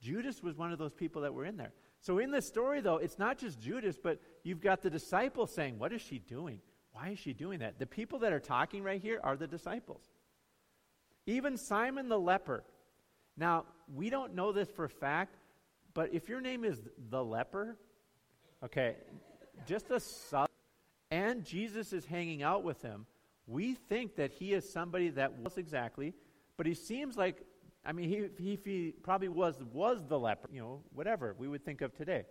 Judas 0.00 0.42
was 0.42 0.56
one 0.56 0.72
of 0.72 0.78
those 0.78 0.94
people 0.94 1.22
that 1.22 1.34
were 1.34 1.44
in 1.44 1.56
there. 1.56 1.72
So 2.00 2.18
in 2.18 2.30
this 2.30 2.46
story, 2.46 2.80
though, 2.80 2.96
it's 2.96 3.18
not 3.18 3.38
just 3.38 3.60
Judas, 3.60 3.98
but 4.02 4.20
you've 4.42 4.60
got 4.60 4.80
the 4.80 4.90
disciples 4.90 5.52
saying, 5.52 5.78
What 5.78 5.92
is 5.92 6.00
she 6.00 6.18
doing? 6.18 6.60
Why 6.92 7.10
is 7.10 7.18
she 7.18 7.32
doing 7.32 7.60
that? 7.60 7.78
The 7.78 7.86
people 7.86 8.20
that 8.20 8.32
are 8.32 8.40
talking 8.40 8.82
right 8.82 9.00
here 9.00 9.20
are 9.22 9.36
the 9.36 9.46
disciples. 9.46 10.02
Even 11.26 11.56
Simon 11.56 12.08
the 12.08 12.18
leper. 12.18 12.64
Now, 13.36 13.66
we 13.94 14.10
don't 14.10 14.34
know 14.34 14.52
this 14.52 14.68
for 14.68 14.84
a 14.84 14.90
fact, 14.90 15.36
but 15.94 16.12
if 16.12 16.28
your 16.28 16.40
name 16.40 16.64
is 16.64 16.80
the 17.10 17.22
leper, 17.22 17.76
okay, 18.64 18.96
just 19.66 19.90
a 19.90 20.00
sub, 20.00 20.48
and 21.10 21.44
Jesus 21.44 21.92
is 21.92 22.04
hanging 22.04 22.42
out 22.42 22.64
with 22.64 22.82
him, 22.82 23.06
we 23.46 23.74
think 23.74 24.16
that 24.16 24.30
he 24.30 24.52
is 24.52 24.70
somebody 24.70 25.10
that 25.10 25.38
was 25.38 25.58
exactly, 25.58 26.14
but 26.56 26.66
he 26.66 26.74
seems 26.74 27.16
like, 27.16 27.44
I 27.84 27.92
mean, 27.92 28.08
he, 28.08 28.28
he, 28.42 28.58
he 28.62 28.94
probably 29.02 29.28
was, 29.28 29.56
was 29.72 30.04
the 30.06 30.18
leper, 30.18 30.48
you 30.52 30.60
know, 30.60 30.82
whatever 30.94 31.34
we 31.38 31.48
would 31.48 31.64
think 31.64 31.80
of 31.80 31.94
today. 31.94 32.24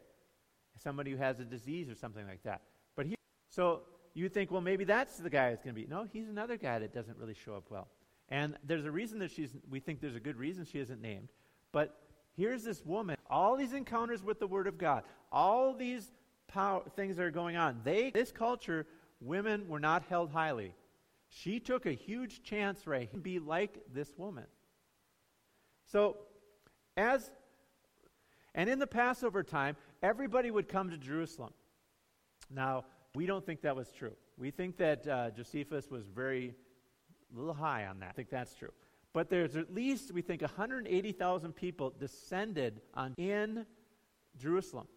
Somebody 0.77 1.11
who 1.11 1.17
has 1.17 1.39
a 1.39 1.43
disease 1.43 1.89
or 1.89 1.95
something 1.95 2.25
like 2.27 2.43
that. 2.43 2.61
But 2.95 3.07
he, 3.07 3.15
so 3.49 3.81
you 4.13 4.29
think, 4.29 4.51
well, 4.51 4.61
maybe 4.61 4.83
that's 4.83 5.17
the 5.17 5.29
guy 5.29 5.49
that's 5.49 5.63
going 5.63 5.75
to 5.75 5.81
be. 5.81 5.87
No, 5.87 6.05
he's 6.11 6.29
another 6.29 6.55
guy 6.57 6.79
that 6.79 6.93
doesn't 6.93 7.17
really 7.17 7.33
show 7.33 7.55
up 7.55 7.65
well. 7.69 7.87
And 8.29 8.55
there's 8.63 8.85
a 8.85 8.91
reason 8.91 9.19
that 9.19 9.31
she's, 9.31 9.49
we 9.69 9.79
think 9.79 10.01
there's 10.01 10.15
a 10.15 10.19
good 10.19 10.37
reason 10.37 10.65
she 10.65 10.79
isn't 10.79 11.01
named. 11.01 11.29
But 11.71 11.97
here's 12.37 12.63
this 12.63 12.85
woman, 12.85 13.17
all 13.29 13.57
these 13.57 13.73
encounters 13.73 14.23
with 14.23 14.39
the 14.39 14.47
Word 14.47 14.67
of 14.67 14.77
God, 14.77 15.03
all 15.31 15.73
these 15.73 16.11
power, 16.47 16.83
things 16.95 17.17
that 17.17 17.23
are 17.23 17.31
going 17.31 17.55
on. 17.55 17.81
They, 17.83 18.11
this 18.11 18.31
culture, 18.31 18.85
women 19.19 19.67
were 19.67 19.79
not 19.79 20.03
held 20.09 20.31
highly. 20.31 20.73
She 21.27 21.59
took 21.59 21.85
a 21.85 21.91
huge 21.91 22.43
chance, 22.43 22.87
Ray, 22.87 23.07
to 23.07 23.17
be 23.17 23.39
like 23.39 23.79
this 23.93 24.11
woman. 24.17 24.45
So, 25.91 26.17
as, 26.95 27.31
and 28.53 28.69
in 28.69 28.77
the 28.77 28.87
Passover 28.87 29.41
time, 29.41 29.75
everybody 30.03 30.51
would 30.51 30.67
come 30.67 30.91
to 30.91 30.97
Jerusalem. 30.97 31.51
Now, 32.53 32.85
we 33.15 33.25
don't 33.25 33.43
think 33.43 33.61
that 33.61 33.75
was 33.75 33.91
true. 33.91 34.13
We 34.37 34.51
think 34.51 34.77
that 34.77 35.07
uh, 35.07 35.31
Josephus 35.31 35.89
was 35.89 36.05
very 36.07 36.53
a 37.33 37.39
little 37.39 37.53
high 37.53 37.87
on 37.87 37.99
that. 37.99 38.09
I 38.09 38.11
think 38.11 38.29
that's 38.29 38.53
true. 38.53 38.71
But 39.13 39.29
there's 39.29 39.55
at 39.55 39.73
least, 39.73 40.11
we 40.11 40.21
think, 40.21 40.41
180,000 40.41 41.53
people 41.53 41.93
descended 41.99 42.81
on, 42.93 43.15
in 43.17 43.65
Jerusalem. 44.37 44.87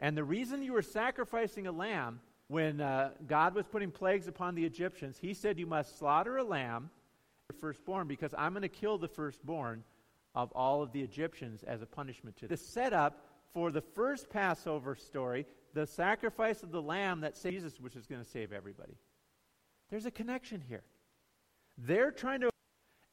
And 0.00 0.16
the 0.16 0.24
reason 0.24 0.62
you 0.62 0.72
were 0.72 0.82
sacrificing 0.82 1.66
a 1.66 1.72
lamb 1.72 2.20
when 2.48 2.80
uh, 2.80 3.10
God 3.26 3.54
was 3.54 3.66
putting 3.66 3.90
plagues 3.90 4.26
upon 4.26 4.54
the 4.54 4.64
Egyptians, 4.64 5.18
he 5.20 5.34
said, 5.34 5.58
You 5.58 5.66
must 5.66 5.98
slaughter 5.98 6.38
a 6.38 6.44
lamb, 6.44 6.90
firstborn, 7.60 8.08
because 8.08 8.34
I'm 8.36 8.52
going 8.52 8.62
to 8.62 8.68
kill 8.68 8.96
the 8.96 9.08
firstborn 9.08 9.84
of 10.34 10.50
all 10.52 10.82
of 10.82 10.92
the 10.92 11.00
Egyptians 11.00 11.62
as 11.62 11.82
a 11.82 11.86
punishment 11.86 12.36
to 12.36 12.42
them. 12.42 12.56
The 12.56 12.62
setup 12.62 13.24
for 13.52 13.70
the 13.70 13.80
first 13.80 14.28
Passover 14.28 14.96
story, 14.96 15.46
the 15.74 15.86
sacrifice 15.86 16.62
of 16.62 16.72
the 16.72 16.82
lamb 16.82 17.20
that 17.20 17.36
saves 17.36 17.62
Jesus, 17.62 17.80
which 17.80 17.96
is 17.96 18.06
going 18.06 18.22
to 18.22 18.28
save 18.28 18.52
everybody. 18.52 18.96
There's 19.90 20.06
a 20.06 20.10
connection 20.10 20.60
here. 20.68 20.82
They're 21.78 22.10
trying 22.10 22.40
to. 22.40 22.50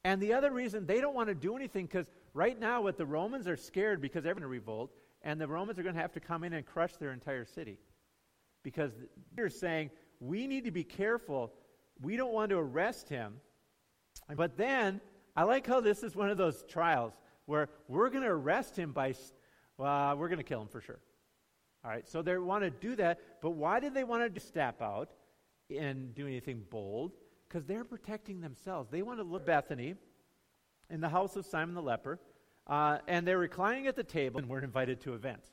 And 0.04 0.20
the 0.20 0.32
other 0.32 0.50
reason 0.50 0.84
they 0.84 1.00
don't 1.00 1.14
want 1.14 1.28
to 1.28 1.34
do 1.34 1.56
anything, 1.56 1.86
because 1.86 2.06
right 2.34 2.58
now, 2.58 2.82
what 2.82 2.96
the 2.96 3.06
Romans 3.06 3.46
are 3.46 3.56
scared 3.56 4.00
because 4.00 4.24
they're 4.24 4.34
going 4.34 4.42
to 4.42 4.48
revolt, 4.48 4.92
and 5.22 5.40
the 5.40 5.46
Romans 5.46 5.78
are 5.78 5.82
going 5.84 5.94
to 5.94 6.00
have 6.00 6.12
to 6.12 6.20
come 6.20 6.42
in 6.42 6.52
and 6.52 6.66
crush 6.66 6.94
their 6.96 7.12
entire 7.12 7.44
city. 7.44 7.78
Because 8.64 8.92
they're 9.34 9.48
saying, 9.48 9.90
we 10.20 10.46
need 10.46 10.64
to 10.64 10.70
be 10.70 10.84
careful. 10.84 11.52
We 12.00 12.16
don't 12.16 12.32
want 12.32 12.50
to 12.50 12.58
arrest 12.58 13.08
him. 13.08 13.34
But 14.34 14.56
then, 14.56 15.00
I 15.34 15.44
like 15.44 15.66
how 15.66 15.80
this 15.80 16.02
is 16.02 16.14
one 16.14 16.30
of 16.30 16.36
those 16.36 16.64
trials 16.68 17.14
where 17.46 17.68
we're 17.88 18.10
going 18.10 18.24
to 18.24 18.30
arrest 18.30 18.76
him 18.78 18.92
by, 18.92 19.14
well, 19.78 20.16
we're 20.16 20.28
going 20.28 20.38
to 20.38 20.44
kill 20.44 20.60
him 20.60 20.68
for 20.68 20.80
sure. 20.80 21.00
All 21.84 21.90
right, 21.90 22.06
so 22.08 22.22
they 22.22 22.36
want 22.38 22.62
to 22.62 22.70
do 22.70 22.94
that, 22.96 23.20
but 23.40 23.50
why 23.50 23.80
did 23.80 23.92
they 23.94 24.04
want 24.04 24.34
to 24.34 24.40
step 24.40 24.80
out 24.80 25.10
and 25.74 26.14
do 26.14 26.26
anything 26.26 26.62
bold? 26.70 27.12
Because 27.48 27.66
they're 27.66 27.84
protecting 27.84 28.40
themselves. 28.40 28.88
They 28.90 29.02
want 29.02 29.18
to 29.18 29.24
look 29.24 29.44
Bethany 29.44 29.96
in 30.90 31.00
the 31.00 31.08
house 31.08 31.34
of 31.34 31.44
Simon 31.44 31.74
the 31.74 31.82
leper, 31.82 32.20
uh, 32.68 32.98
and 33.08 33.26
they're 33.26 33.38
reclining 33.38 33.88
at 33.88 33.96
the 33.96 34.04
table 34.04 34.38
and 34.38 34.48
weren't 34.48 34.64
invited 34.64 35.00
to 35.00 35.14
events. 35.14 35.50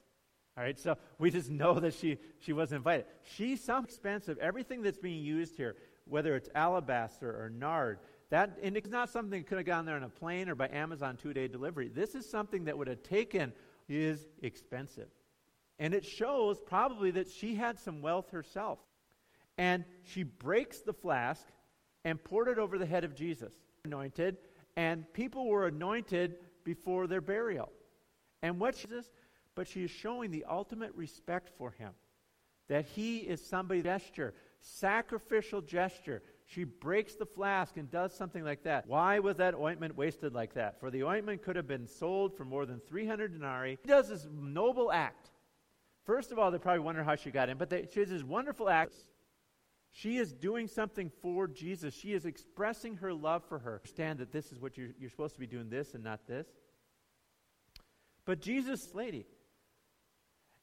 All 0.56 0.64
right, 0.64 0.78
so 0.78 0.98
we 1.18 1.32
just 1.32 1.50
know 1.50 1.80
that 1.80 1.94
she, 1.94 2.18
she 2.40 2.54
wasn't 2.54 2.80
invited. 2.80 3.06
She's 3.24 3.64
some 3.64 3.86
expensive. 3.86 4.38
Everything 4.40 4.84
that's 4.84 4.98
being 4.98 5.24
used 5.24 5.56
here, 5.56 5.78
whether 6.06 6.36
it's 6.36 6.50
alabaster 6.54 7.30
or 7.30 7.50
nard, 7.50 8.00
that 8.30 8.58
and 8.62 8.78
it's 8.78 8.90
not 8.90 9.10
something 9.10 9.42
that 9.42 9.48
could 9.48 9.58
have 9.58 9.66
gone 9.66 9.86
there 9.86 9.96
on 9.96 10.04
a 10.04 10.10
plane 10.10 10.50
or 10.50 10.56
by 10.56 10.68
Amazon 10.70 11.18
two-day 11.18 11.48
delivery. 11.48 11.88
This 11.88 12.16
is 12.16 12.30
something 12.30 12.66
that 12.66 12.78
would 12.78 12.88
have 12.88 13.04
taken 13.04 13.54
is 13.88 14.28
expensive. 14.42 15.10
And 15.80 15.94
it 15.94 16.06
shows 16.06 16.60
probably 16.60 17.12
that 17.12 17.30
she 17.30 17.56
had 17.56 17.80
some 17.80 18.02
wealth 18.02 18.30
herself. 18.32 18.80
And 19.58 19.86
she 20.04 20.24
breaks 20.24 20.82
the 20.82 20.94
flask 20.94 21.46
and 22.06 22.24
poured 22.24 22.48
it 22.48 22.60
over 22.60 22.78
the 22.78 22.86
head 22.86 23.04
of 23.04 23.16
Jesus, 23.16 23.54
anointed, 23.84 24.38
and 24.76 25.12
people 25.14 25.48
were 25.48 25.68
anointed 25.68 26.36
before 26.64 27.08
their 27.08 27.22
burial. 27.22 27.72
And 28.42 28.60
what 28.60 28.78
she 28.78 28.88
says, 28.88 29.10
but 29.56 29.68
she 29.68 29.84
is 29.84 29.92
showing 29.92 30.32
the 30.32 30.46
ultimate 30.50 30.94
respect 30.96 31.50
for 31.58 31.72
him. 31.72 31.92
That 32.68 32.86
he 32.86 33.18
is 33.18 33.46
somebody 33.46 33.82
gesture, 33.82 34.34
sacrificial 34.62 35.62
gesture. 35.62 36.22
She 36.50 36.64
breaks 36.64 37.14
the 37.14 37.28
flask 37.28 37.78
and 37.78 37.92
does 37.92 38.12
something 38.16 38.44
like 38.44 38.64
that. 38.64 38.88
Why 38.88 39.20
was 39.20 39.38
that 39.38 39.54
ointment 39.54 39.96
wasted 39.96 40.34
like 40.34 40.56
that? 40.56 40.80
For 40.80 40.90
the 40.90 41.04
ointment 41.04 41.44
could 41.44 41.56
have 41.56 41.68
been 41.68 41.86
sold 41.86 42.36
for 42.36 42.44
more 42.44 42.66
than 42.66 42.80
300 42.88 43.34
denarii. 43.34 43.78
She 43.84 43.88
does 43.88 44.10
this 44.10 44.28
noble 44.32 44.92
act. 44.92 45.30
First 46.06 46.32
of 46.32 46.40
all, 46.40 46.50
they 46.50 46.58
probably 46.58 46.80
wonder 46.80 47.04
how 47.04 47.16
she 47.16 47.30
got 47.30 47.50
in, 47.50 47.60
but 47.60 47.70
they, 47.70 47.88
she 47.94 48.00
has 48.00 48.10
this 48.10 48.24
wonderful 48.24 48.68
act. 48.68 48.96
She 49.92 50.18
is 50.18 50.34
doing 50.34 50.68
something 50.68 51.12
for 51.22 51.48
Jesus. 51.48 51.94
She 51.94 52.14
is 52.14 52.26
expressing 52.26 52.96
her 52.96 53.14
love 53.14 53.44
for 53.48 53.60
her. 53.60 53.76
Understand 53.76 54.18
that 54.18 54.32
this 54.32 54.52
is 54.52 54.60
what 54.60 54.76
you're, 54.76 54.90
you're 55.00 55.12
supposed 55.12 55.36
to 55.36 55.40
be 55.40 55.48
doing 55.48 55.70
this 55.70 55.94
and 55.94 56.04
not 56.04 56.26
this. 56.26 56.48
But 58.26 58.42
Jesus, 58.42 58.96
lady, 58.96 59.28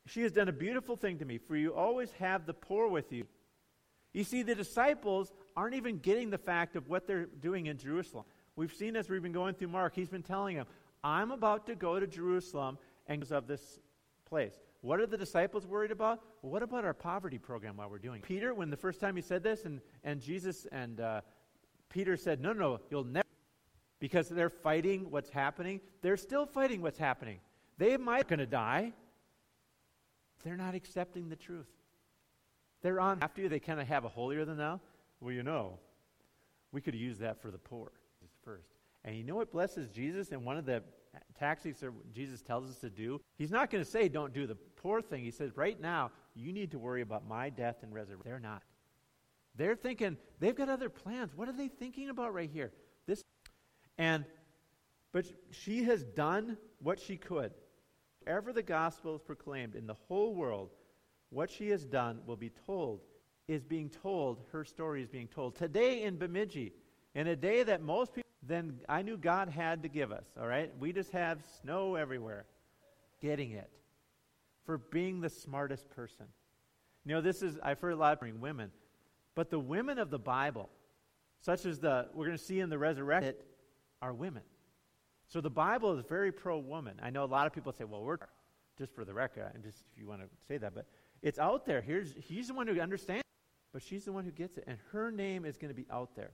she 0.07 0.23
has 0.23 0.33
done 0.33 0.49
a 0.49 0.53
beautiful 0.53 0.97
thing 0.97 1.19
to 1.19 1.25
me, 1.25 1.39
for 1.39 1.55
you 1.55 1.75
always 1.75 2.11
have 2.19 2.45
the 2.45 2.55
poor 2.55 2.89
with 2.89 3.13
you. 3.13 3.27
You 4.17 4.25
see, 4.25 4.43
the 4.43 4.55
disciples 4.55 5.31
aren't 5.59 5.75
even 5.75 5.99
getting 5.99 6.31
the 6.31 6.39
fact 6.39 6.75
of 6.75 6.89
what 6.89 7.07
they're 7.07 7.27
doing 7.27 7.67
in 7.67 7.77
Jerusalem. 7.77 8.25
We've 8.57 8.73
seen 8.73 8.97
as 8.97 9.11
we've 9.11 9.23
been 9.23 9.31
going 9.31 9.53
through 9.53 9.69
Mark, 9.69 9.95
he's 9.95 10.09
been 10.09 10.23
telling 10.23 10.57
them, 10.57 10.65
I'm 11.05 11.33
about 11.33 11.67
to 11.67 11.75
go 11.75 12.01
to 12.01 12.07
Jerusalem 12.07 12.79
and 13.07 13.31
of 13.31 13.47
this 13.47 13.79
place. 14.25 14.55
What 14.81 15.01
are 15.01 15.07
the 15.07 15.19
disciples 15.19 15.67
worried 15.67 15.91
about? 15.91 16.23
What 16.41 16.63
about 16.63 16.87
our 16.87 16.95
poverty 16.95 17.37
program 17.37 17.77
while 17.77 17.91
we're 17.91 17.99
doing 17.99 18.21
it? 18.21 18.25
Peter, 18.27 18.55
when 18.55 18.71
the 18.71 18.77
first 18.79 19.01
time 19.01 19.17
he 19.17 19.23
said 19.23 19.43
this, 19.43 19.67
and, 19.67 19.83
and 20.03 20.23
Jesus 20.23 20.67
and 20.73 20.99
uh, 20.99 21.21
Peter 21.91 22.17
said, 22.17 22.41
No, 22.41 22.55
no, 22.55 22.81
you'll 22.91 23.05
never, 23.05 23.29
because 24.01 24.31
they're 24.31 24.49
fighting 24.49 25.11
what's 25.11 25.29
happening. 25.29 25.79
They're 26.01 26.17
still 26.17 26.47
fighting 26.47 26.81
what's 26.81 26.99
happening. 26.99 27.41
They 27.77 27.99
might 27.99 28.29
going 28.29 28.39
to 28.39 28.47
die. 28.47 28.95
They're 30.43 30.57
not 30.57 30.75
accepting 30.75 31.29
the 31.29 31.37
truth. 31.37 31.69
They're 32.87 33.01
on 33.01 33.19
after 33.21 33.43
you. 33.43 33.49
They 33.49 33.59
kind 33.59 33.81
of 33.81 33.89
have 33.89 34.05
a 34.05 34.09
holier 34.09 34.45
than 34.45 34.59
thou. 34.59 34.79
Well, 35.21 35.33
you 35.33 35.43
know, 35.43 35.81
we 36.71 36.81
could 36.81 36.95
use 36.95 37.19
that 37.19 37.43
for 37.43 37.51
the 37.51 37.59
poor 37.59 37.91
first. 38.45 38.69
And 39.05 39.17
you 39.17 39.25
know 39.25 39.35
what 39.35 39.51
blesses 39.51 39.89
Jesus? 39.89 40.31
And 40.31 40.45
one 40.45 40.57
of 40.57 40.67
the 40.67 40.85
tactics 41.37 41.81
that 41.81 41.91
Jesus 42.15 42.43
tells 42.43 42.71
us 42.71 42.79
to 42.79 42.89
do, 42.89 43.21
he's 43.39 43.51
not 43.51 43.73
going 43.73 43.83
to 43.83 43.91
say, 43.91 44.09
don't 44.09 44.33
do 44.33 44.47
the 44.47 44.55
poor 44.55 45.03
thing. 45.03 45.25
He 45.25 45.33
says, 45.33 45.57
right 45.57 45.81
now, 45.81 46.13
you 46.37 46.53
need 46.53 46.71
to 46.71 46.79
worry 46.79 47.01
about 47.01 47.27
my 47.27 47.51
death 47.51 47.79
and 47.83 47.93
resurrection. 47.93 48.23
They're 48.25 48.39
not. 48.39 48.63
They're 49.57 49.75
thinking, 49.75 50.17
they've 50.39 50.55
got 50.55 50.69
other 50.69 50.89
plans. 50.89 51.33
What 51.35 51.49
are 51.49 51.57
they 51.57 51.67
thinking 51.67 52.09
about 52.09 52.35
right 52.35 52.51
here? 52.53 52.71
This, 53.09 53.21
and, 53.99 54.25
but 55.11 55.25
she 55.51 55.83
has 55.83 56.05
done 56.05 56.57
what 56.81 57.01
she 57.01 57.17
could. 57.17 57.53
Ever 58.29 58.53
the 58.53 58.63
gospel 58.63 59.17
is 59.17 59.23
proclaimed 59.23 59.75
in 59.75 59.89
the 59.89 59.97
whole 60.07 60.37
world, 60.37 60.71
what 61.31 61.51
she 61.51 61.69
has 61.71 61.85
done 61.85 62.21
will 62.27 62.37
be 62.37 62.51
told, 62.67 63.01
is 63.49 63.63
being 63.63 63.91
told, 63.91 64.41
her 64.53 64.65
story 64.65 65.03
is 65.03 65.09
being 65.09 65.29
told. 65.29 65.57
Today 65.57 66.03
in 66.03 66.17
Bemidji, 66.17 66.73
in 67.15 67.27
a 67.29 67.37
day 67.37 67.63
that 67.63 67.83
most 67.83 68.15
people, 68.15 68.31
then 68.43 68.81
I 68.89 69.03
knew 69.03 69.17
God 69.17 69.49
had 69.49 69.83
to 69.83 69.89
give 69.89 70.13
us, 70.13 70.27
all 70.41 70.47
right? 70.47 70.71
We 70.79 70.93
just 70.93 71.13
have 71.13 71.41
snow 71.63 71.95
everywhere. 71.95 72.47
Getting 73.21 73.53
it. 73.53 73.71
For 74.65 74.79
being 74.79 75.21
the 75.21 75.31
smartest 75.31 75.89
person. 75.91 76.27
You 77.05 77.15
know, 77.15 77.21
this 77.21 77.43
is, 77.43 77.59
I've 77.63 77.81
heard 77.81 77.93
a 77.93 77.97
lot 77.97 78.21
of 78.21 78.41
women, 78.41 78.71
but 79.35 79.49
the 79.49 79.61
women 79.61 79.99
of 79.99 80.11
the 80.11 80.19
Bible, 80.19 80.69
such 81.41 81.65
as 81.65 81.79
the, 81.79 82.09
we're 82.15 82.27
going 82.27 82.37
to 82.37 82.43
see 82.43 82.61
in 82.61 82.69
the 82.69 82.79
resurrection, 82.79 83.35
are 84.03 84.13
women. 84.13 84.43
So 85.29 85.41
the 85.41 85.51
Bible 85.51 85.97
is 85.97 86.05
very 86.09 86.33
pro 86.33 86.59
woman. 86.59 87.01
I 87.03 87.11
know 87.11 87.25
a 87.25 87.27
lot 87.27 87.47
of 87.47 87.53
people 87.53 87.73
say, 87.73 87.85
well, 87.85 88.03
we're, 88.03 88.19
just 88.79 88.95
for 88.95 89.05
the 89.05 89.15
record, 89.15 89.51
and 89.55 89.63
just 89.63 89.79
if 89.93 89.99
you 89.99 90.07
want 90.07 90.21
to 90.21 90.29
say 90.47 90.59
that, 90.59 90.75
but 90.75 90.87
it's 91.23 91.39
out 91.39 91.67
there. 91.67 91.81
Here's, 91.81 92.15
he's 92.17 92.49
the 92.49 92.55
one 92.55 92.67
who 92.67 92.81
understands, 92.81 93.25
but 93.73 93.83
she's 93.83 94.05
the 94.05 94.13
one 94.13 94.25
who 94.25 94.31
gets 94.31 94.57
it, 94.59 94.65
and 94.67 94.79
her 94.93 95.11
name 95.11 95.45
is 95.45 95.57
going 95.57 95.71
to 95.71 95.75
be 95.75 95.87
out 95.91 96.15
there. 96.15 96.31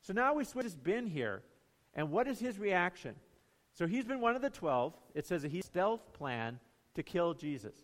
So 0.00 0.12
now 0.12 0.34
we 0.34 0.44
switch 0.44 0.64
has 0.64 0.76
been 0.76 1.06
here, 1.06 1.42
and 1.94 2.10
what 2.10 2.28
is 2.28 2.38
his 2.38 2.58
reaction? 2.58 3.14
So 3.72 3.86
he's 3.86 4.04
been 4.04 4.20
one 4.20 4.36
of 4.36 4.42
the 4.42 4.50
twelve. 4.50 4.94
It 5.14 5.26
says 5.26 5.42
that 5.42 5.50
he 5.50 5.60
stealth 5.60 6.12
plan 6.12 6.60
to 6.94 7.02
kill 7.02 7.34
Jesus. 7.34 7.74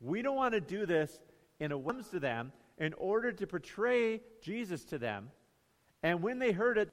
We 0.00 0.22
don't 0.22 0.36
want 0.36 0.54
to 0.54 0.60
do 0.60 0.86
this 0.86 1.18
in 1.60 1.72
a 1.72 1.78
whims 1.78 2.08
to 2.08 2.20
them 2.20 2.52
in 2.78 2.92
order 2.94 3.32
to 3.32 3.46
portray 3.46 4.20
Jesus 4.40 4.84
to 4.84 4.98
them. 4.98 5.30
And 6.02 6.22
when 6.22 6.38
they 6.38 6.52
heard 6.52 6.78
it, 6.78 6.90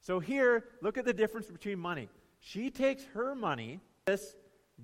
so 0.00 0.18
here, 0.18 0.64
look 0.80 0.98
at 0.98 1.04
the 1.04 1.12
difference 1.12 1.46
between 1.46 1.78
money. 1.78 2.08
She 2.40 2.70
takes 2.70 3.04
her 3.14 3.34
money, 3.34 3.80
this 4.04 4.36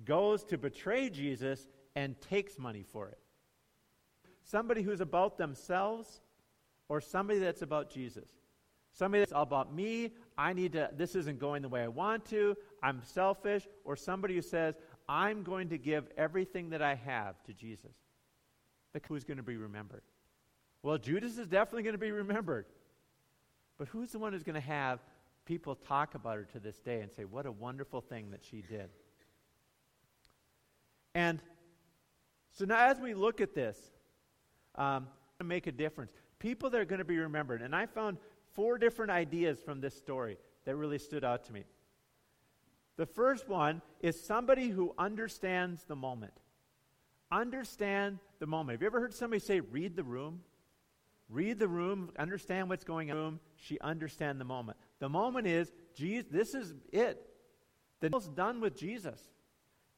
goes 0.05 0.43
to 0.45 0.57
betray 0.57 1.09
Jesus 1.09 1.67
and 1.99 2.15
takes 2.21 2.57
money 2.57 2.81
for 2.81 3.09
it. 3.09 3.17
Somebody 4.45 4.83
who's 4.83 5.01
about 5.01 5.37
themselves 5.37 6.21
or 6.87 7.01
somebody 7.01 7.39
that's 7.39 7.61
about 7.61 7.89
Jesus. 7.89 8.29
Somebody 8.93 9.19
that's 9.19 9.33
all 9.33 9.43
about 9.43 9.75
me, 9.75 10.13
I 10.37 10.53
need 10.53 10.71
to, 10.73 10.89
this 10.95 11.13
isn't 11.13 11.39
going 11.39 11.61
the 11.61 11.67
way 11.67 11.83
I 11.83 11.89
want 11.89 12.23
to, 12.29 12.55
I'm 12.81 13.01
selfish, 13.03 13.67
or 13.83 13.97
somebody 13.97 14.33
who 14.33 14.41
says, 14.41 14.75
I'm 15.09 15.43
going 15.43 15.67
to 15.69 15.77
give 15.77 16.07
everything 16.17 16.69
that 16.69 16.81
I 16.81 16.95
have 16.95 17.43
to 17.43 17.53
Jesus. 17.53 17.91
Who's 19.07 19.25
going 19.25 19.37
to 19.37 19.43
be 19.43 19.57
remembered? 19.57 20.03
Well, 20.81 20.97
Judas 20.97 21.37
is 21.37 21.47
definitely 21.47 21.83
going 21.83 21.95
to 21.95 21.99
be 21.99 22.11
remembered. 22.11 22.65
But 23.77 23.89
who's 23.89 24.11
the 24.11 24.19
one 24.19 24.31
who's 24.31 24.43
going 24.43 24.55
to 24.55 24.61
have 24.61 24.99
people 25.45 25.75
talk 25.75 26.15
about 26.15 26.37
her 26.37 26.47
to 26.53 26.59
this 26.59 26.79
day 26.79 27.01
and 27.01 27.11
say, 27.11 27.25
what 27.25 27.45
a 27.45 27.51
wonderful 27.51 27.99
thing 27.99 28.31
that 28.31 28.45
she 28.49 28.61
did? 28.61 28.89
And 31.13 31.41
so 32.59 32.65
now, 32.65 32.89
as 32.89 32.99
we 32.99 33.13
look 33.13 33.39
at 33.39 33.55
this, 33.55 33.77
um, 34.75 35.07
to 35.37 35.45
make 35.45 35.65
a 35.67 35.71
difference, 35.71 36.11
people 36.39 36.69
that 36.69 36.81
are 36.81 36.83
going 36.83 36.99
to 36.99 37.05
be 37.05 37.17
remembered. 37.17 37.61
And 37.61 37.73
I 37.73 37.85
found 37.85 38.17
four 38.53 38.77
different 38.77 39.11
ideas 39.11 39.61
from 39.61 39.79
this 39.79 39.95
story 39.95 40.37
that 40.65 40.75
really 40.75 40.97
stood 40.97 41.23
out 41.23 41.45
to 41.45 41.53
me. 41.53 41.63
The 42.97 43.05
first 43.05 43.47
one 43.47 43.81
is 44.01 44.21
somebody 44.21 44.67
who 44.67 44.93
understands 44.97 45.85
the 45.85 45.95
moment. 45.95 46.33
Understand 47.31 48.19
the 48.39 48.45
moment. 48.45 48.73
Have 48.73 48.81
you 48.81 48.87
ever 48.87 48.99
heard 48.99 49.13
somebody 49.13 49.39
say, 49.39 49.61
read 49.61 49.95
the 49.95 50.03
room? 50.03 50.41
Read 51.29 51.59
the 51.59 51.67
room, 51.69 52.11
understand 52.19 52.67
what's 52.67 52.83
going 52.83 53.09
on. 53.09 53.39
She 53.55 53.79
understand 53.79 54.37
the 54.37 54.45
moment. 54.45 54.77
The 54.99 55.07
moment 55.07 55.47
is, 55.47 55.71
Jesus, 55.95 56.25
this 56.29 56.53
is 56.53 56.73
it. 56.91 57.25
The 58.01 58.09
deal's 58.09 58.27
done 58.27 58.59
with 58.59 58.75
Jesus. 58.75 59.21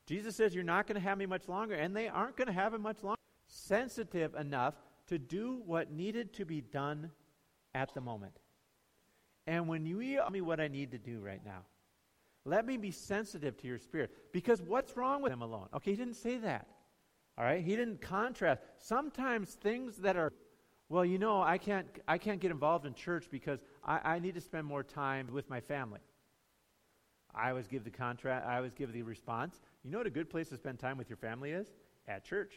Jesus 0.06 0.36
says, 0.36 0.54
You're 0.54 0.64
not 0.64 0.88
going 0.88 0.96
to 0.96 1.02
have 1.02 1.18
me 1.18 1.26
much 1.26 1.48
longer, 1.48 1.76
and 1.76 1.96
they 1.96 2.08
aren't 2.08 2.38
going 2.38 2.48
to 2.48 2.54
have 2.54 2.74
him 2.74 2.82
much 2.82 3.04
longer. 3.04 3.20
Sensitive 3.48 4.36
enough 4.36 4.76
to 5.08 5.18
do 5.18 5.62
what 5.66 5.92
needed 5.92 6.34
to 6.34 6.46
be 6.46 6.62
done 6.62 7.12
at 7.74 7.94
the 7.94 8.02
moment. 8.02 8.38
And 9.48 9.68
when 9.68 9.86
you 9.86 10.18
tell 10.18 10.30
me 10.30 10.42
what 10.42 10.60
I 10.60 10.68
need 10.68 10.92
to 10.92 10.98
do 10.98 11.20
right 11.20 11.44
now, 11.44 11.64
let 12.46 12.66
me 12.66 12.78
be 12.78 12.92
sensitive 12.92 13.58
to 13.58 13.68
your 13.68 13.78
spirit. 13.78 14.12
Because 14.32 14.62
what's 14.62 14.96
wrong 14.96 15.22
with 15.22 15.32
him 15.32 15.42
alone? 15.42 15.68
Okay, 15.76 15.92
he 15.92 15.98
didn't 15.98 16.16
say 16.16 16.38
that. 16.38 16.68
All 17.38 17.44
right? 17.44 17.64
He 17.64 17.76
didn't 17.76 18.02
contrast. 18.02 18.62
Sometimes 18.78 19.54
things 19.56 19.98
that 19.98 20.16
are 20.16 20.32
well, 20.92 21.06
you 21.06 21.20
know, 21.20 21.42
I 21.42 21.58
can't, 21.58 21.88
I 22.06 22.18
can't 22.18 22.42
get 22.42 22.52
involved 22.52 22.86
in 22.86 22.94
church 22.94 23.28
because 23.32 23.62
I, 23.82 24.16
I 24.16 24.20
need 24.20 24.36
to 24.36 24.42
spend 24.42 24.68
more 24.68 24.84
time 24.84 25.30
with 25.32 25.50
my 25.50 25.62
family. 25.62 26.02
I 27.34 27.50
always 27.50 27.68
give 27.68 27.84
the 27.84 27.92
contract, 27.92 28.46
I 28.48 28.58
always 28.58 28.74
give 28.74 28.92
the 28.94 29.04
response. 29.04 29.60
You 29.84 29.92
know 29.92 29.98
what 29.98 30.08
a 30.08 30.12
good 30.12 30.30
place 30.30 30.50
to 30.50 30.58
spend 30.58 30.80
time 30.80 30.98
with 30.98 31.10
your 31.10 31.18
family 31.18 31.52
is? 31.52 31.68
At 32.08 32.24
church. 32.24 32.54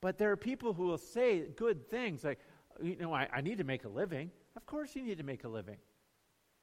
But 0.00 0.18
there 0.18 0.30
are 0.30 0.36
people 0.36 0.74
who 0.74 0.84
will 0.84 0.98
say 0.98 1.44
good 1.56 1.88
things 1.88 2.24
like, 2.24 2.38
you 2.82 2.96
know, 2.96 3.14
I, 3.14 3.28
I 3.32 3.40
need 3.40 3.58
to 3.58 3.64
make 3.64 3.84
a 3.84 3.88
living. 3.88 4.30
Of 4.56 4.66
course, 4.66 4.94
you 4.94 5.02
need 5.02 5.18
to 5.18 5.24
make 5.24 5.44
a 5.44 5.48
living. 5.48 5.78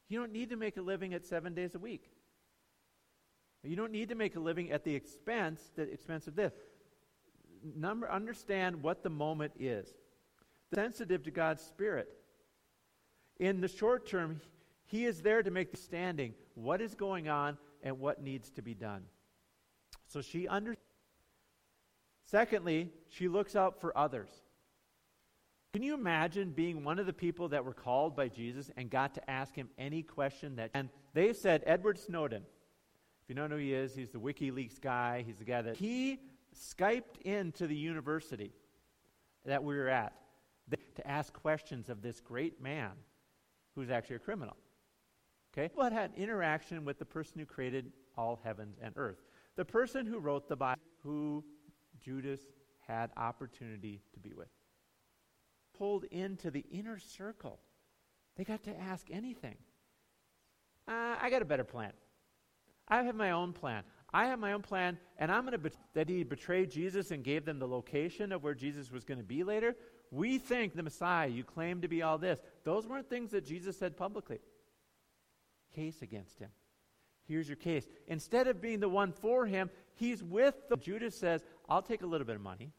You 0.09 0.19
don't 0.19 0.31
need 0.31 0.49
to 0.49 0.57
make 0.57 0.77
a 0.77 0.81
living 0.81 1.13
at 1.13 1.25
seven 1.25 1.53
days 1.53 1.73
a 1.73 1.79
week. 1.79 2.11
You 3.63 3.75
don't 3.75 3.91
need 3.91 4.09
to 4.09 4.15
make 4.15 4.35
a 4.35 4.39
living 4.39 4.71
at 4.71 4.83
the 4.83 4.93
expense, 4.93 5.71
the 5.75 5.83
expense 5.83 6.27
of 6.27 6.35
this. 6.35 6.53
Number, 7.75 8.11
understand 8.11 8.81
what 8.81 9.03
the 9.03 9.09
moment 9.09 9.53
is. 9.59 9.93
Sensitive 10.73 11.23
to 11.23 11.31
God's 11.31 11.61
Spirit. 11.61 12.09
In 13.39 13.61
the 13.61 13.67
short 13.67 14.07
term, 14.07 14.41
He 14.91 15.05
is 15.05 15.21
there 15.21 15.41
to 15.41 15.49
make 15.49 15.71
the 15.71 15.77
standing 15.77 16.33
what 16.53 16.81
is 16.81 16.95
going 16.95 17.29
on 17.29 17.57
and 17.81 17.99
what 17.99 18.21
needs 18.21 18.51
to 18.51 18.61
be 18.61 18.73
done. 18.73 19.03
So 20.07 20.21
she 20.21 20.47
understands. 20.47 20.85
Secondly, 22.23 22.89
she 23.09 23.27
looks 23.27 23.55
out 23.55 23.81
for 23.81 23.97
others. 23.97 24.29
Can 25.73 25.81
you 25.81 25.93
imagine 25.93 26.51
being 26.51 26.83
one 26.83 26.99
of 26.99 27.05
the 27.05 27.13
people 27.13 27.49
that 27.49 27.63
were 27.63 27.73
called 27.73 28.15
by 28.15 28.27
Jesus 28.27 28.69
and 28.75 28.89
got 28.89 29.15
to 29.15 29.29
ask 29.29 29.55
him 29.55 29.69
any 29.77 30.03
question 30.03 30.57
that 30.57 30.71
and 30.73 30.89
they 31.13 31.31
said 31.33 31.63
Edward 31.65 31.97
Snowden. 31.97 32.43
If 33.23 33.29
you 33.29 33.35
don't 33.35 33.49
know 33.49 33.55
who 33.55 33.61
he 33.61 33.73
is, 33.73 33.95
he's 33.95 34.09
the 34.09 34.19
WikiLeaks 34.19 34.81
guy. 34.81 35.23
He's 35.25 35.37
the 35.37 35.45
guy 35.45 35.61
that 35.61 35.77
he 35.77 36.19
Skyped 36.53 37.21
into 37.21 37.65
the 37.65 37.75
university 37.75 38.51
that 39.45 39.63
we 39.63 39.75
were 39.75 39.87
at 39.87 40.13
to 40.95 41.07
ask 41.07 41.31
questions 41.31 41.89
of 41.89 42.01
this 42.01 42.19
great 42.19 42.61
man 42.61 42.91
who's 43.75 43.89
actually 43.89 44.17
a 44.17 44.19
criminal. 44.19 44.57
Okay? 45.53 45.71
But 45.75 45.93
had 45.93 46.11
interaction 46.15 46.85
with 46.85 46.99
the 46.99 47.05
person 47.05 47.39
who 47.39 47.45
created 47.45 47.91
all 48.17 48.39
heavens 48.43 48.77
and 48.81 48.93
earth. 48.97 49.21
The 49.55 49.65
person 49.65 50.05
who 50.05 50.19
wrote 50.19 50.47
the 50.47 50.55
Bible, 50.55 50.81
who 51.03 51.43
Judas 52.03 52.39
had 52.79 53.09
opportunity 53.17 54.01
to 54.13 54.19
be 54.19 54.33
with. 54.33 54.49
Pulled 55.77 56.05
into 56.05 56.51
the 56.51 56.65
inner 56.71 56.99
circle. 56.99 57.59
They 58.35 58.43
got 58.43 58.63
to 58.63 58.79
ask 58.79 59.07
anything. 59.11 59.55
Uh, 60.87 61.15
I 61.21 61.29
got 61.29 61.41
a 61.41 61.45
better 61.45 61.63
plan. 61.63 61.91
I 62.87 63.03
have 63.03 63.15
my 63.15 63.31
own 63.31 63.53
plan. 63.53 63.83
I 64.13 64.25
have 64.25 64.39
my 64.39 64.51
own 64.53 64.61
plan, 64.61 64.97
and 65.17 65.31
I'm 65.31 65.41
going 65.41 65.53
to 65.53 65.57
bet- 65.57 65.77
that 65.93 66.09
he 66.09 66.23
betrayed 66.23 66.69
Jesus 66.69 67.11
and 67.11 67.23
gave 67.23 67.45
them 67.45 67.59
the 67.59 67.67
location 67.67 68.33
of 68.33 68.43
where 68.43 68.53
Jesus 68.53 68.91
was 68.91 69.05
going 69.05 69.19
to 69.19 69.23
be 69.23 69.43
later. 69.43 69.75
We 70.11 70.37
think 70.37 70.75
the 70.75 70.83
Messiah, 70.83 71.27
you 71.27 71.45
claim 71.45 71.81
to 71.81 71.87
be 71.87 72.01
all 72.01 72.17
this. 72.17 72.39
Those 72.65 72.85
weren't 72.85 73.09
things 73.09 73.31
that 73.31 73.45
Jesus 73.45 73.77
said 73.77 73.95
publicly. 73.95 74.39
Case 75.75 76.01
against 76.01 76.39
him. 76.39 76.49
Here's 77.27 77.47
your 77.47 77.55
case. 77.55 77.87
Instead 78.07 78.47
of 78.47 78.61
being 78.61 78.79
the 78.79 78.89
one 78.89 79.11
for 79.13 79.45
him, 79.45 79.69
he's 79.93 80.23
with 80.23 80.55
the 80.69 80.77
Judas 80.77 81.17
says, 81.17 81.43
I'll 81.69 81.81
take 81.81 82.01
a 82.01 82.05
little 82.05 82.25
bit 82.27 82.35
of 82.35 82.41
money. 82.41 82.73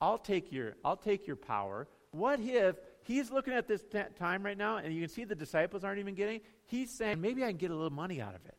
I'll 0.00 0.18
take 0.18 0.50
your 0.50 0.74
I'll 0.84 0.96
take 0.96 1.26
your 1.26 1.36
power. 1.36 1.86
What 2.12 2.40
if 2.40 2.76
he's 3.02 3.30
looking 3.30 3.52
at 3.52 3.68
this 3.68 3.82
t- 3.82 4.00
time 4.18 4.42
right 4.42 4.58
now 4.58 4.78
and 4.78 4.92
you 4.92 5.00
can 5.00 5.10
see 5.10 5.24
the 5.24 5.34
disciples 5.34 5.84
aren't 5.84 6.00
even 6.00 6.14
getting? 6.14 6.40
He's 6.66 6.90
saying 6.90 7.20
maybe 7.20 7.44
I 7.44 7.48
can 7.48 7.58
get 7.58 7.70
a 7.70 7.74
little 7.74 7.90
money 7.90 8.20
out 8.20 8.34
of 8.34 8.44
it. 8.46 8.56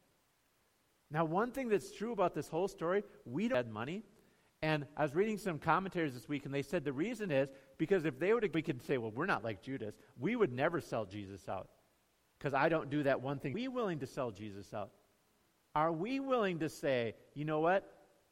Now, 1.09 1.25
one 1.25 1.51
thing 1.51 1.67
that's 1.67 1.91
true 1.91 2.13
about 2.13 2.33
this 2.33 2.47
whole 2.47 2.69
story, 2.69 3.03
we 3.25 3.49
don't 3.49 3.57
have 3.57 3.67
money. 3.67 4.03
And 4.61 4.85
I 4.95 5.01
was 5.01 5.15
reading 5.15 5.37
some 5.37 5.57
commentaries 5.57 6.13
this 6.13 6.29
week, 6.29 6.45
and 6.45 6.53
they 6.53 6.61
said 6.61 6.85
the 6.85 6.93
reason 6.93 7.31
is 7.31 7.49
because 7.77 8.05
if 8.05 8.19
they 8.19 8.33
would, 8.33 8.53
we 8.53 8.61
could 8.61 8.81
say, 8.83 8.97
well, 8.97 9.11
we're 9.11 9.25
not 9.25 9.43
like 9.43 9.61
Judas. 9.61 9.95
We 10.19 10.35
would 10.35 10.53
never 10.53 10.79
sell 10.79 11.03
Jesus 11.05 11.49
out 11.49 11.67
because 12.41 12.55
I 12.55 12.69
don't 12.69 12.89
do 12.89 13.03
that 13.03 13.21
one 13.21 13.37
thing. 13.37 13.51
Are 13.51 13.55
we 13.55 13.67
willing 13.67 13.99
to 13.99 14.07
sell 14.07 14.31
Jesus 14.31 14.73
out? 14.73 14.89
Are 15.75 15.91
we 15.91 16.19
willing 16.19 16.59
to 16.59 16.69
say, 16.69 17.13
you 17.35 17.45
know 17.45 17.59
what? 17.59 17.87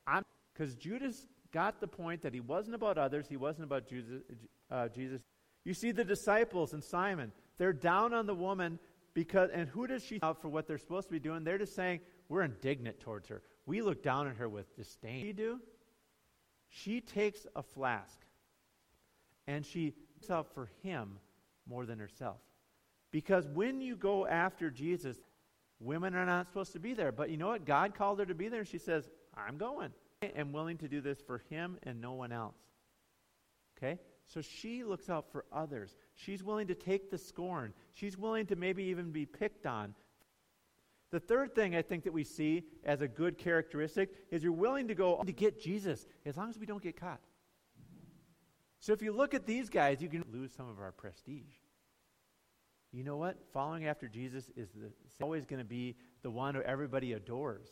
I'm 0.07 0.23
because 0.51 0.73
Judas 0.75 1.27
got 1.53 1.79
the 1.79 1.87
point 1.87 2.23
that 2.23 2.33
he 2.33 2.39
wasn't 2.39 2.73
about 2.73 2.97
others, 2.97 3.27
he 3.29 3.37
wasn't 3.37 3.65
about 3.65 3.87
Jesus, 3.87 4.23
uh, 4.71 4.87
Jesus. 4.87 5.21
You 5.63 5.75
see 5.75 5.91
the 5.91 6.03
disciples 6.03 6.73
and 6.73 6.83
Simon, 6.83 7.31
they're 7.59 7.71
down 7.71 8.13
on 8.13 8.25
the 8.25 8.33
woman 8.33 8.79
because, 9.13 9.51
and 9.53 9.69
who 9.69 9.85
does 9.85 10.03
she 10.03 10.19
out 10.23 10.41
for 10.41 10.49
what 10.49 10.67
they're 10.67 10.79
supposed 10.79 11.07
to 11.07 11.11
be 11.11 11.19
doing? 11.19 11.43
They're 11.43 11.59
just 11.59 11.75
saying, 11.75 11.99
we're 12.29 12.41
indignant 12.41 12.99
towards 12.99 13.27
her. 13.29 13.43
We 13.67 13.81
look 13.81 14.01
down 14.01 14.27
at 14.27 14.37
her 14.37 14.49
with 14.49 14.75
disdain. 14.75 15.21
She 15.21 15.33
do? 15.33 15.59
She 16.69 16.99
takes 16.99 17.45
a 17.55 17.61
flask 17.61 18.19
and 19.47 19.63
she 19.65 19.93
looks 20.15 20.31
out 20.31 20.53
for 20.53 20.71
him 20.81 21.19
more 21.67 21.85
than 21.85 21.99
herself. 21.99 22.37
Because 23.11 23.47
when 23.47 23.81
you 23.81 23.95
go 23.95 24.25
after 24.27 24.69
Jesus, 24.69 25.17
women 25.79 26.15
are 26.15 26.25
not 26.25 26.45
supposed 26.45 26.73
to 26.73 26.79
be 26.79 26.93
there. 26.93 27.11
But 27.11 27.29
you 27.29 27.37
know 27.37 27.47
what? 27.47 27.65
God 27.65 27.95
called 27.95 28.19
her 28.19 28.25
to 28.25 28.35
be 28.35 28.49
there, 28.49 28.59
and 28.59 28.67
she 28.67 28.77
says, 28.77 29.09
I'm 29.35 29.57
going. 29.57 29.91
I 30.21 30.27
am 30.35 30.51
willing 30.51 30.77
to 30.79 30.87
do 30.87 31.01
this 31.01 31.21
for 31.21 31.41
him 31.49 31.77
and 31.83 32.01
no 32.01 32.13
one 32.13 32.31
else. 32.31 32.57
Okay? 33.77 33.99
So 34.27 34.41
she 34.41 34.83
looks 34.83 35.09
out 35.09 35.31
for 35.31 35.45
others. 35.51 35.95
She's 36.15 36.43
willing 36.43 36.67
to 36.67 36.75
take 36.75 37.09
the 37.09 37.17
scorn. 37.17 37.73
She's 37.93 38.17
willing 38.17 38.45
to 38.47 38.55
maybe 38.55 38.83
even 38.83 39.11
be 39.11 39.25
picked 39.25 39.65
on 39.65 39.95
the 41.11 41.19
third 41.19 41.55
thing 41.55 41.75
I 41.75 41.81
think 41.81 42.03
that 42.03 42.13
we 42.13 42.23
see 42.23 42.63
as 42.83 43.01
a 43.01 43.07
good 43.07 43.37
characteristic 43.37 44.13
is 44.29 44.43
you're 44.43 44.51
willing 44.51 44.87
to 44.89 44.95
go 44.95 45.21
to 45.23 45.31
get 45.31 45.59
Jesus 45.59 46.05
as 46.25 46.37
long 46.37 46.49
as 46.49 46.59
we 46.59 46.65
don't 46.65 46.83
get 46.83 46.99
caught. 46.99 47.21
So 48.79 48.93
if 48.93 49.01
you 49.01 49.11
look 49.11 49.33
at 49.33 49.45
these 49.45 49.69
guys, 49.69 50.01
you 50.01 50.07
can 50.07 50.23
lose 50.31 50.53
some 50.55 50.69
of 50.69 50.79
our 50.79 50.91
prestige. 50.91 51.55
You 52.91 53.03
know 53.03 53.17
what? 53.17 53.37
Following 53.53 53.85
after 53.85 54.07
Jesus 54.07 54.49
is 54.55 54.69
the, 54.71 54.91
always 55.23 55.45
going 55.45 55.59
to 55.61 55.67
be 55.67 55.95
the 56.23 56.31
one 56.31 56.55
who 56.55 56.61
everybody 56.61 57.13
adores, 57.13 57.67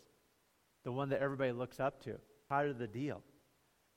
the 0.83 0.91
one 0.91 1.09
that 1.09 1.21
everybody 1.21 1.51
looks 1.51 1.79
up 1.79 2.03
to. 2.03 2.17
Part 2.49 2.69
of 2.69 2.77
the 2.77 2.87
deal. 2.87 3.21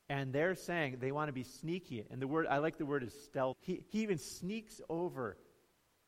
And 0.08 0.32
they're 0.32 0.54
saying 0.54 0.96
they 1.00 1.12
want 1.12 1.28
to 1.28 1.32
be 1.32 1.44
sneaky. 1.44 2.04
And 2.10 2.20
the 2.20 2.26
word, 2.26 2.46
I 2.48 2.58
like 2.58 2.78
the 2.78 2.86
word 2.86 3.02
is 3.02 3.14
stealth. 3.24 3.56
He, 3.60 3.84
he 3.90 4.02
even 4.02 4.18
sneaks 4.18 4.80
over 4.88 5.36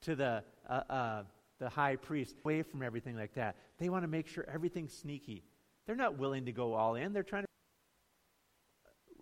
to 0.03 0.16
the, 0.16 0.42
uh, 0.68 0.72
uh, 0.90 1.22
the 1.61 1.68
high 1.68 1.96
priest, 1.96 2.35
away 2.44 2.62
from 2.62 2.83
everything 2.83 3.16
like 3.16 3.35
that. 3.35 3.57
They 3.79 3.88
want 3.88 4.03
to 4.03 4.09
make 4.09 4.27
sure 4.27 4.44
everything's 4.53 4.92
sneaky. 4.92 5.44
They're 5.87 5.94
not 5.94 6.18
willing 6.18 6.46
to 6.46 6.53
go 6.53 6.75
all 6.75 6.96
in. 6.96 7.12
They're 7.12 7.22
trying 7.22 7.42
to. 7.42 7.48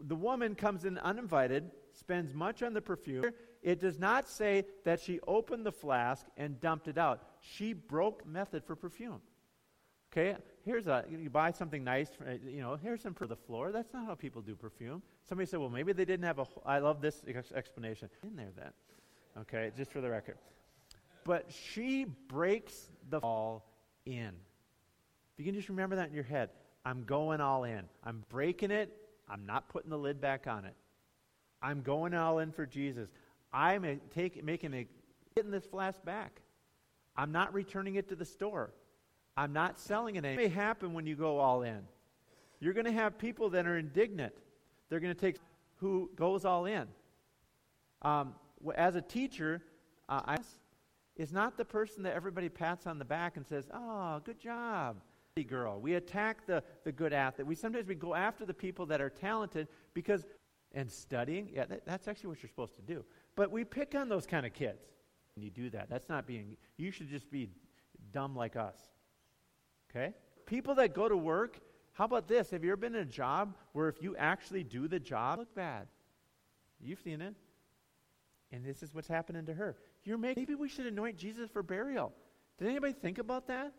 The 0.06 0.16
woman 0.16 0.54
comes 0.54 0.86
in 0.86 0.96
uninvited, 0.96 1.70
spends 1.92 2.32
much 2.32 2.62
on 2.62 2.72
the 2.72 2.80
perfume. 2.80 3.24
It 3.62 3.80
does 3.80 3.98
not 3.98 4.28
say 4.28 4.64
that 4.84 5.00
she 5.00 5.20
opened 5.26 5.66
the 5.66 5.72
flask 5.72 6.26
and 6.36 6.60
dumped 6.60 6.88
it 6.88 6.96
out. 6.96 7.22
She 7.40 7.72
broke 7.72 8.26
method 8.26 8.64
for 8.64 8.74
perfume. 8.74 9.20
Okay, 10.12 10.36
here's 10.64 10.86
a 10.88 11.04
you 11.08 11.30
buy 11.30 11.52
something 11.52 11.84
nice. 11.84 12.08
For, 12.10 12.38
you 12.44 12.60
know, 12.60 12.76
here's 12.82 13.00
some 13.00 13.14
for 13.14 13.26
the 13.26 13.36
floor. 13.36 13.70
That's 13.70 13.92
not 13.92 14.06
how 14.06 14.14
people 14.14 14.42
do 14.42 14.56
perfume. 14.56 15.02
Somebody 15.28 15.46
said, 15.46 15.60
well, 15.60 15.68
maybe 15.68 15.92
they 15.92 16.04
didn't 16.04 16.24
have 16.24 16.38
a. 16.38 16.46
I 16.66 16.78
love 16.78 17.00
this 17.00 17.22
explanation 17.54 18.08
in 18.24 18.34
there. 18.34 18.48
Then, 18.56 18.72
okay, 19.42 19.70
just 19.76 19.92
for 19.92 20.00
the 20.00 20.10
record 20.10 20.36
but 21.24 21.50
she 21.50 22.04
breaks 22.28 22.88
the 23.08 23.18
all 23.18 23.64
in. 24.06 24.32
If 25.32 25.38
you 25.38 25.44
can 25.44 25.54
just 25.54 25.68
remember 25.68 25.96
that 25.96 26.08
in 26.08 26.14
your 26.14 26.24
head, 26.24 26.50
I'm 26.84 27.04
going 27.04 27.40
all 27.40 27.64
in. 27.64 27.84
I'm 28.04 28.24
breaking 28.28 28.70
it. 28.70 28.92
I'm 29.28 29.46
not 29.46 29.68
putting 29.68 29.90
the 29.90 29.98
lid 29.98 30.20
back 30.20 30.46
on 30.46 30.64
it. 30.64 30.74
I'm 31.62 31.82
going 31.82 32.14
all 32.14 32.38
in 32.38 32.52
for 32.52 32.66
Jesus. 32.66 33.08
I'm 33.52 34.00
take, 34.14 34.42
making 34.44 34.74
a, 34.74 34.86
getting 35.34 35.50
this 35.50 35.64
flask 35.64 36.02
back. 36.04 36.40
I'm 37.16 37.32
not 37.32 37.52
returning 37.52 37.96
it 37.96 38.08
to 38.08 38.16
the 38.16 38.24
store. 38.24 38.72
I'm 39.36 39.52
not 39.52 39.78
selling 39.78 40.16
it. 40.16 40.24
It 40.24 40.36
may 40.36 40.48
happen 40.48 40.92
when 40.92 41.06
you 41.06 41.16
go 41.16 41.38
all 41.38 41.62
in. 41.62 41.80
You're 42.60 42.74
going 42.74 42.86
to 42.86 42.92
have 42.92 43.18
people 43.18 43.50
that 43.50 43.66
are 43.66 43.78
indignant. 43.78 44.34
They're 44.88 45.00
going 45.00 45.14
to 45.14 45.20
take 45.20 45.36
who 45.76 46.10
goes 46.14 46.44
all 46.44 46.66
in. 46.66 46.86
Um, 48.02 48.34
as 48.74 48.96
a 48.96 49.02
teacher, 49.02 49.62
uh, 50.08 50.20
I 50.26 50.36
is 51.16 51.32
not 51.32 51.56
the 51.56 51.64
person 51.64 52.02
that 52.04 52.14
everybody 52.14 52.48
pats 52.48 52.86
on 52.86 52.98
the 52.98 53.04
back 53.04 53.36
and 53.36 53.46
says, 53.46 53.68
oh, 53.74 54.20
good 54.24 54.40
job, 54.40 54.96
girl. 55.48 55.80
We 55.80 55.94
attack 55.94 56.46
the, 56.46 56.62
the 56.84 56.92
good 56.92 57.12
athlete. 57.12 57.46
We 57.46 57.54
sometimes 57.54 57.86
we 57.86 57.94
go 57.94 58.14
after 58.14 58.44
the 58.44 58.54
people 58.54 58.86
that 58.86 59.00
are 59.00 59.10
talented 59.10 59.68
because, 59.94 60.24
and 60.72 60.90
studying, 60.90 61.50
yeah, 61.52 61.64
that, 61.66 61.86
that's 61.86 62.08
actually 62.08 62.28
what 62.28 62.42
you're 62.42 62.48
supposed 62.48 62.76
to 62.76 62.82
do. 62.82 63.04
But 63.40 63.50
we 63.50 63.64
pick 63.64 63.94
on 63.94 64.10
those 64.10 64.26
kind 64.26 64.44
of 64.44 64.52
kids. 64.52 64.84
And 65.34 65.42
you 65.42 65.50
do 65.50 65.70
that. 65.70 65.88
That's 65.88 66.10
not 66.10 66.26
being, 66.26 66.58
you 66.76 66.90
should 66.90 67.08
just 67.08 67.30
be 67.30 67.48
dumb 68.12 68.36
like 68.36 68.54
us. 68.54 68.76
Okay? 69.90 70.12
People 70.44 70.74
that 70.74 70.92
go 70.92 71.08
to 71.08 71.16
work, 71.16 71.58
how 71.94 72.04
about 72.04 72.28
this? 72.28 72.50
Have 72.50 72.64
you 72.64 72.72
ever 72.72 72.76
been 72.76 72.94
in 72.94 73.00
a 73.00 73.06
job 73.06 73.56
where 73.72 73.88
if 73.88 74.02
you 74.02 74.14
actually 74.16 74.62
do 74.62 74.88
the 74.88 75.00
job, 75.00 75.38
look 75.38 75.54
bad? 75.54 75.86
You've 76.82 77.00
seen 77.00 77.22
it. 77.22 77.34
And 78.52 78.62
this 78.62 78.82
is 78.82 78.94
what's 78.94 79.08
happening 79.08 79.46
to 79.46 79.54
her. 79.54 79.78
You're 80.04 80.18
making, 80.18 80.42
maybe 80.42 80.54
we 80.54 80.68
should 80.68 80.84
anoint 80.84 81.16
Jesus 81.16 81.48
for 81.48 81.62
burial. 81.62 82.12
Did 82.58 82.68
anybody 82.68 82.92
think 82.92 83.16
about 83.16 83.46
that? 83.46 83.72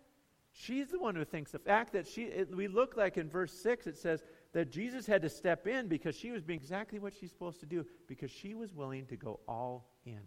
She's 0.53 0.87
the 0.87 0.97
one 0.97 1.13
who 1.13 1.23
thinks 1.23 1.51
the 1.51 1.59
fact 1.59 1.93
that 1.93 2.07
she, 2.07 2.23
it, 2.23 2.49
we 2.55 2.67
look 2.67 2.97
like 2.97 3.15
in 3.15 3.29
verse 3.29 3.53
6, 3.53 3.85
it 3.85 3.95
says 3.95 4.23
that 4.53 4.71
Jesus 4.71 5.05
had 5.05 5.21
to 5.21 5.29
step 5.29 5.67
in 5.67 5.87
because 5.87 6.15
she 6.15 6.31
was 6.31 6.43
being 6.43 6.59
exactly 6.59 6.99
what 6.99 7.13
she's 7.13 7.31
supposed 7.31 7.59
to 7.61 7.65
do 7.65 7.85
because 8.07 8.31
she 8.31 8.53
was 8.53 8.73
willing 8.73 9.05
to 9.07 9.15
go 9.15 9.39
all 9.47 9.89
in. 10.05 10.19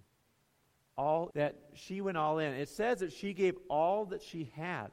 All 0.97 1.31
that 1.35 1.57
she 1.75 2.01
went 2.01 2.17
all 2.17 2.39
in. 2.39 2.55
It 2.55 2.69
says 2.69 3.01
that 3.01 3.13
she 3.13 3.35
gave 3.35 3.57
all 3.69 4.07
that 4.07 4.23
she 4.23 4.51
had. 4.57 4.89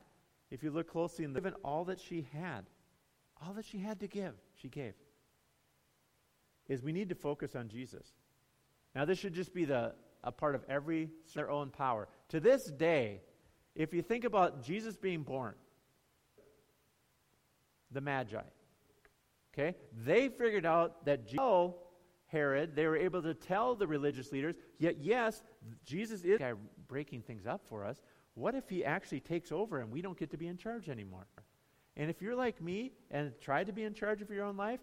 If 0.49 0.63
you 0.63 0.71
look 0.71 0.89
closely 0.89 1.23
in 1.23 1.31
the 1.31 1.39
given 1.39 1.53
all 1.63 1.85
that 1.85 1.99
she 1.99 2.27
had, 2.33 2.65
all 3.41 3.53
that 3.53 3.65
she 3.65 3.77
had 3.77 3.99
to 4.01 4.07
give, 4.07 4.33
she 4.61 4.67
gave. 4.67 4.93
is 6.67 6.83
we 6.83 6.91
need 6.91 7.09
to 7.09 7.15
focus 7.15 7.55
on 7.55 7.69
Jesus. 7.69 8.13
Now, 8.93 9.05
this 9.05 9.17
should 9.17 9.33
just 9.33 9.53
be 9.53 9.63
the, 9.63 9.93
a 10.23 10.31
part 10.31 10.55
of 10.55 10.63
every 10.67 11.09
their 11.33 11.49
own 11.49 11.69
power. 11.69 12.09
To 12.29 12.39
this 12.39 12.65
day, 12.65 13.21
if 13.75 13.93
you 13.93 14.01
think 14.01 14.25
about 14.25 14.63
Jesus 14.63 14.97
being 14.97 15.23
born, 15.23 15.55
the 17.91 18.01
Magi, 18.01 18.41
okay, 19.53 19.75
they 20.05 20.29
figured 20.29 20.65
out 20.65 21.05
that 21.05 21.25
Jesus, 21.25 21.39
oh, 21.39 21.75
Herod, 22.27 22.75
they 22.75 22.87
were 22.87 22.97
able 22.97 23.21
to 23.21 23.33
tell 23.33 23.75
the 23.75 23.87
religious 23.87 24.31
leaders, 24.31 24.55
yet 24.79 24.97
yes, 24.99 25.43
Jesus 25.85 26.23
is 26.23 26.39
breaking 26.87 27.21
things 27.21 27.45
up 27.45 27.61
for 27.67 27.85
us. 27.85 28.01
What 28.35 28.55
if 28.55 28.69
he 28.69 28.85
actually 28.85 29.19
takes 29.19 29.51
over 29.51 29.79
and 29.79 29.91
we 29.91 30.01
don't 30.01 30.17
get 30.17 30.31
to 30.31 30.37
be 30.37 30.47
in 30.47 30.57
charge 30.57 30.87
anymore? 30.87 31.27
And 31.97 32.09
if 32.09 32.21
you're 32.21 32.35
like 32.35 32.61
me 32.61 32.93
and 33.11 33.33
tried 33.41 33.67
to 33.67 33.73
be 33.73 33.83
in 33.83 33.93
charge 33.93 34.21
of 34.21 34.29
your 34.29 34.45
own 34.45 34.55
life, 34.55 34.79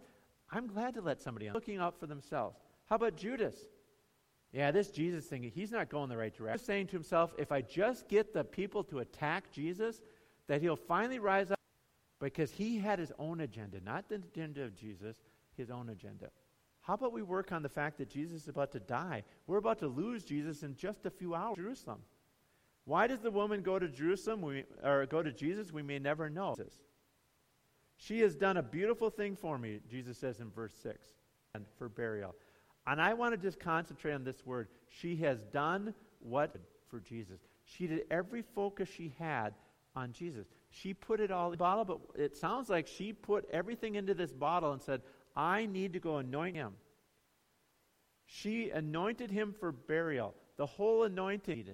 I'm 0.51 0.67
glad 0.67 0.95
to 0.95 1.01
let 1.01 1.21
somebody 1.21 1.49
else 1.49 1.55
looking 1.55 1.79
out 1.79 1.99
for 1.99 2.07
themselves. 2.07 2.59
How 2.87 2.97
about 2.97 3.17
Judas? 3.17 3.57
Yeah, 4.53 4.71
this 4.71 4.91
Jesus 4.91 5.27
thing, 5.27 5.51
he's 5.55 5.73
not 5.73 5.89
going 5.89 6.09
the 6.09 6.17
right 6.17 6.35
direction. 6.35 6.59
He's 6.59 6.67
saying 6.67 6.87
to 6.89 6.93
himself, 6.93 7.35
if 7.39 7.53
I 7.53 7.63
just 7.63 8.09
get 8.09 8.33
the 8.33 8.45
people 8.45 8.83
to 8.85 9.01
attack 9.01 9.51
Jesus, 9.53 10.01
that 10.47 10.63
he'll 10.63 10.77
finally 10.77 11.19
rise 11.19 11.51
up 11.51 11.58
because 12.21 12.51
he 12.51 12.79
had 12.79 12.99
his 12.99 13.13
own 13.19 13.41
agenda, 13.41 13.79
not 13.85 14.09
the 14.09 14.17
agenda 14.17 14.63
of 14.63 14.75
Jesus, 14.75 15.17
his 15.57 15.71
own 15.71 15.89
agenda. 15.91 16.31
How 16.81 16.95
about 16.95 17.13
we 17.13 17.23
work 17.23 17.53
on 17.53 17.63
the 17.63 17.69
fact 17.69 17.99
that 17.99 18.09
Jesus 18.09 18.43
is 18.43 18.49
about 18.49 18.73
to 18.73 18.81
die? 18.81 19.25
We're 19.47 19.59
about 19.59 19.79
to 19.81 19.89
lose 19.89 20.25
Jesus 20.25 20.63
in 20.63 20.75
just 20.75 21.05
a 21.07 21.11
few 21.11 21.35
hours. 21.35 21.57
Jerusalem. 21.57 22.01
Why 22.85 23.07
does 23.07 23.21
the 23.21 23.31
woman 23.31 23.61
go 23.61 23.79
to 23.79 23.89
Jerusalem 23.89 24.41
we, 24.41 24.65
or 24.83 25.05
go 25.05 25.23
to 25.23 25.31
Jesus? 25.31 25.71
We 25.71 25.83
may 25.83 25.99
never 25.99 26.31
know. 26.31 26.57
She 27.99 28.21
has 28.21 28.35
done 28.35 28.57
a 28.57 28.63
beautiful 28.63 29.11
thing 29.11 29.37
for 29.37 29.59
me, 29.59 29.81
Jesus 29.91 30.17
says 30.17 30.41
in 30.41 30.51
verse 30.51 30.73
6, 30.83 31.07
and 31.55 31.67
for 31.77 31.89
burial. 31.89 32.35
And 32.87 33.03
I 33.03 33.13
want 33.13 33.35
to 33.35 33.37
just 33.37 33.61
concentrate 33.61 34.15
on 34.15 34.25
this 34.25 34.47
word. 34.47 34.69
She 34.89 35.17
has 35.17 35.43
done 35.53 35.93
what 36.21 36.57
for 36.89 37.01
Jesus. 37.01 37.41
She 37.65 37.87
did 37.87 38.05
every 38.11 38.41
focus 38.41 38.89
she 38.89 39.13
had 39.19 39.53
on 39.95 40.13
Jesus. 40.13 40.47
She 40.71 40.95
put 40.95 41.21
it 41.21 41.31
all 41.31 41.47
in 41.47 41.53
the 41.53 41.57
bottle, 41.57 41.85
but 41.85 42.21
it 42.21 42.37
sounds 42.37 42.69
like 42.69 42.87
she 42.87 43.13
put 43.13 43.49
everything 43.51 43.95
into 43.95 44.15
this 44.15 44.33
bottle 44.33 44.73
and 44.73 44.83
said, 44.83 45.03
I 45.35 45.67
need 45.67 45.95
to 45.95 46.01
go 46.01 46.19
anoint 46.19 46.57
him. 46.57 46.75
She 48.27 48.71
anointed 48.71 49.31
him 49.31 49.55
for 49.59 49.73
burial, 49.73 50.35
the 50.57 50.67
whole 50.67 51.05
anointing. 51.05 51.67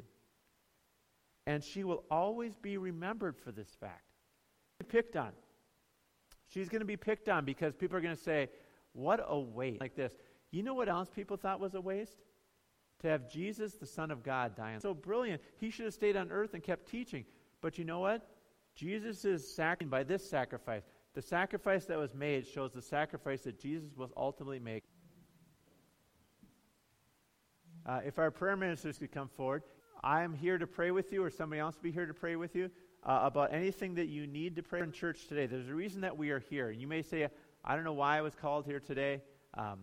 And 1.47 1.63
she 1.63 1.83
will 1.83 2.05
always 2.11 2.55
be 2.55 2.79
remembered 2.79 3.37
for 3.37 3.51
this 3.51 3.69
fact. 3.81 4.05
Picked 4.89 5.17
on. 5.17 5.33
She's 6.47 6.69
going 6.69 6.81
to 6.81 6.87
be 6.87 6.97
picked 6.97 7.29
on 7.29 7.45
because 7.45 7.75
people 7.75 7.97
are 7.97 8.01
going 8.01 8.15
to 8.15 8.23
say, 8.23 8.49
What 8.93 9.25
a 9.27 9.39
waste. 9.39 9.81
Like 9.81 9.97
this. 9.97 10.13
You 10.51 10.63
know 10.63 10.75
what 10.75 10.89
else 10.89 11.11
people 11.11 11.37
thought 11.37 11.59
was 11.59 11.75
a 11.75 11.81
waste? 11.81 12.19
To 13.01 13.09
have 13.09 13.31
Jesus, 13.31 13.75
the 13.75 13.87
Son 13.87 14.11
of 14.11 14.23
God, 14.23 14.55
die. 14.55 14.77
So 14.79 14.95
brilliant. 14.95 15.43
He 15.59 15.71
should 15.71 15.87
have 15.87 15.95
stayed 15.95 16.17
on 16.17 16.31
earth 16.31 16.55
and 16.55 16.63
kept 16.63 16.89
teaching. 16.89 17.25
But 17.61 17.79
you 17.79 17.85
know 17.85 18.01
what? 18.01 18.29
Jesus 18.75 19.25
is 19.25 19.47
sacrificed 19.47 19.91
by 19.91 20.03
this 20.03 20.29
sacrifice. 20.29 20.83
The 21.15 21.23
sacrifice 21.23 21.85
that 21.87 21.99
was 21.99 22.15
made 22.15 22.47
shows 22.47 22.73
the 22.73 22.83
sacrifice 22.83 23.43
that 23.43 23.59
Jesus 23.59 23.91
will 23.97 24.11
ultimately 24.17 24.59
make. 24.59 24.83
Uh, 27.87 28.01
if 28.05 28.19
our 28.19 28.31
prayer 28.31 28.57
ministers 28.57 28.99
could 28.99 29.13
come 29.13 29.29
forward, 29.29 29.63
I 30.03 30.23
am 30.23 30.35
here 30.35 30.59
to 30.59 30.67
pray 30.67 30.91
with 30.91 31.13
you, 31.13 31.23
or 31.23 31.31
somebody 31.31 31.61
else 31.61 31.77
will 31.77 31.85
be 31.85 31.93
here 31.93 32.07
to 32.07 32.15
pray 32.15 32.37
with 32.37 32.57
you 32.57 32.71
uh, 33.05 33.21
about 33.23 33.53
anything 33.53 33.95
that 33.95 34.09
you 34.09 34.27
need 34.27 34.57
to 34.57 34.63
pray 34.63 34.81
in 34.81 34.91
church 34.91 35.29
today. 35.29 35.47
There's 35.47 35.69
a 35.69 35.75
reason 35.75 36.01
that 36.01 36.17
we 36.17 36.31
are 36.31 36.41
here. 36.41 36.71
You 36.71 36.87
may 36.87 37.03
say, 37.03 37.29
I 37.65 37.75
don't 37.75 37.85
know 37.85 37.93
why 37.93 38.19
I 38.19 38.23
was 38.23 38.35
called 38.35 38.67
here 38.67 38.81
today. 38.81 39.23
Um, 39.57 39.81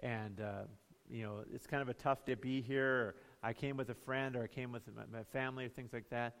and 0.00 0.40
uh, 0.40 0.64
you 1.08 1.22
know 1.22 1.44
it's 1.52 1.66
kind 1.66 1.82
of 1.82 1.88
a 1.88 1.94
tough 1.94 2.24
day 2.24 2.34
to 2.34 2.40
be 2.40 2.60
here 2.60 2.86
or 2.86 3.14
i 3.42 3.52
came 3.52 3.76
with 3.76 3.90
a 3.90 3.94
friend 3.94 4.36
or 4.36 4.42
i 4.42 4.46
came 4.46 4.72
with 4.72 4.82
my 5.12 5.22
family 5.32 5.64
or 5.64 5.68
things 5.68 5.92
like 5.92 6.08
that 6.10 6.34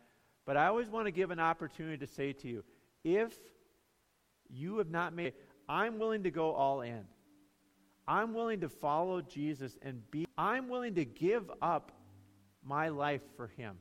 but 0.46 0.56
i 0.56 0.66
always 0.66 0.88
want 0.88 1.06
to 1.06 1.10
give 1.10 1.30
an 1.30 1.40
opportunity 1.40 1.96
to 1.96 2.06
say 2.06 2.32
to 2.32 2.48
you 2.48 2.64
if 3.04 3.34
you 4.48 4.78
have 4.78 4.90
not 4.90 5.14
made 5.14 5.32
i'm 5.68 5.98
willing 5.98 6.22
to 6.22 6.30
go 6.30 6.52
all 6.52 6.80
in 6.80 7.04
i'm 8.06 8.34
willing 8.34 8.60
to 8.60 8.68
follow 8.68 9.20
jesus 9.20 9.78
and 9.82 10.10
be 10.10 10.26
i'm 10.36 10.68
willing 10.68 10.94
to 10.94 11.04
give 11.04 11.50
up 11.62 11.92
my 12.64 12.88
life 12.88 13.22
for 13.36 13.48
him 13.48 13.76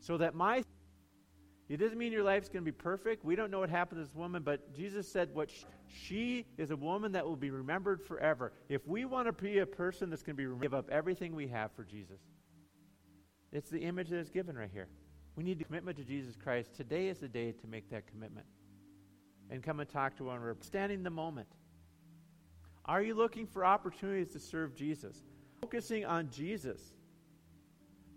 so 0.00 0.18
that 0.18 0.34
my 0.34 0.62
it 1.72 1.78
doesn't 1.78 1.96
mean 1.96 2.12
your 2.12 2.22
life's 2.22 2.50
going 2.50 2.62
to 2.62 2.70
be 2.70 2.76
perfect. 2.76 3.24
We 3.24 3.34
don't 3.34 3.50
know 3.50 3.60
what 3.60 3.70
happened 3.70 3.98
to 3.98 4.04
this 4.04 4.14
woman, 4.14 4.42
but 4.42 4.74
Jesus 4.74 5.10
said 5.10 5.30
what 5.32 5.50
she, 5.50 5.64
she 5.88 6.46
is 6.58 6.70
a 6.70 6.76
woman 6.76 7.12
that 7.12 7.24
will 7.24 7.34
be 7.34 7.50
remembered 7.50 8.02
forever. 8.02 8.52
If 8.68 8.86
we 8.86 9.06
want 9.06 9.26
to 9.26 9.32
be 9.32 9.60
a 9.60 9.64
person 9.66 10.10
that's 10.10 10.22
going 10.22 10.36
to 10.36 10.54
be 10.54 10.60
give 10.60 10.74
up 10.74 10.90
everything 10.90 11.34
we 11.34 11.48
have 11.48 11.72
for 11.72 11.84
Jesus. 11.84 12.20
It's 13.52 13.70
the 13.70 13.78
image 13.78 14.10
that 14.10 14.18
is 14.18 14.28
given 14.28 14.54
right 14.54 14.68
here. 14.70 14.88
We 15.36 15.44
need 15.44 15.60
a 15.60 15.64
commitment 15.64 15.96
to 15.98 16.04
Jesus 16.04 16.36
Christ. 16.36 16.74
Today 16.74 17.08
is 17.08 17.18
the 17.18 17.28
day 17.28 17.52
to 17.52 17.66
make 17.66 17.90
that 17.90 18.06
commitment. 18.06 18.46
And 19.50 19.62
come 19.62 19.80
and 19.80 19.88
talk 19.88 20.16
to 20.16 20.24
one 20.24 20.36
another. 20.36 20.56
Standing 20.60 21.02
the 21.02 21.10
moment. 21.10 21.48
Are 22.84 23.02
you 23.02 23.14
looking 23.14 23.46
for 23.46 23.64
opportunities 23.64 24.32
to 24.32 24.40
serve 24.40 24.74
Jesus? 24.74 25.22
Focusing 25.60 26.04
on 26.04 26.30
Jesus 26.30 26.94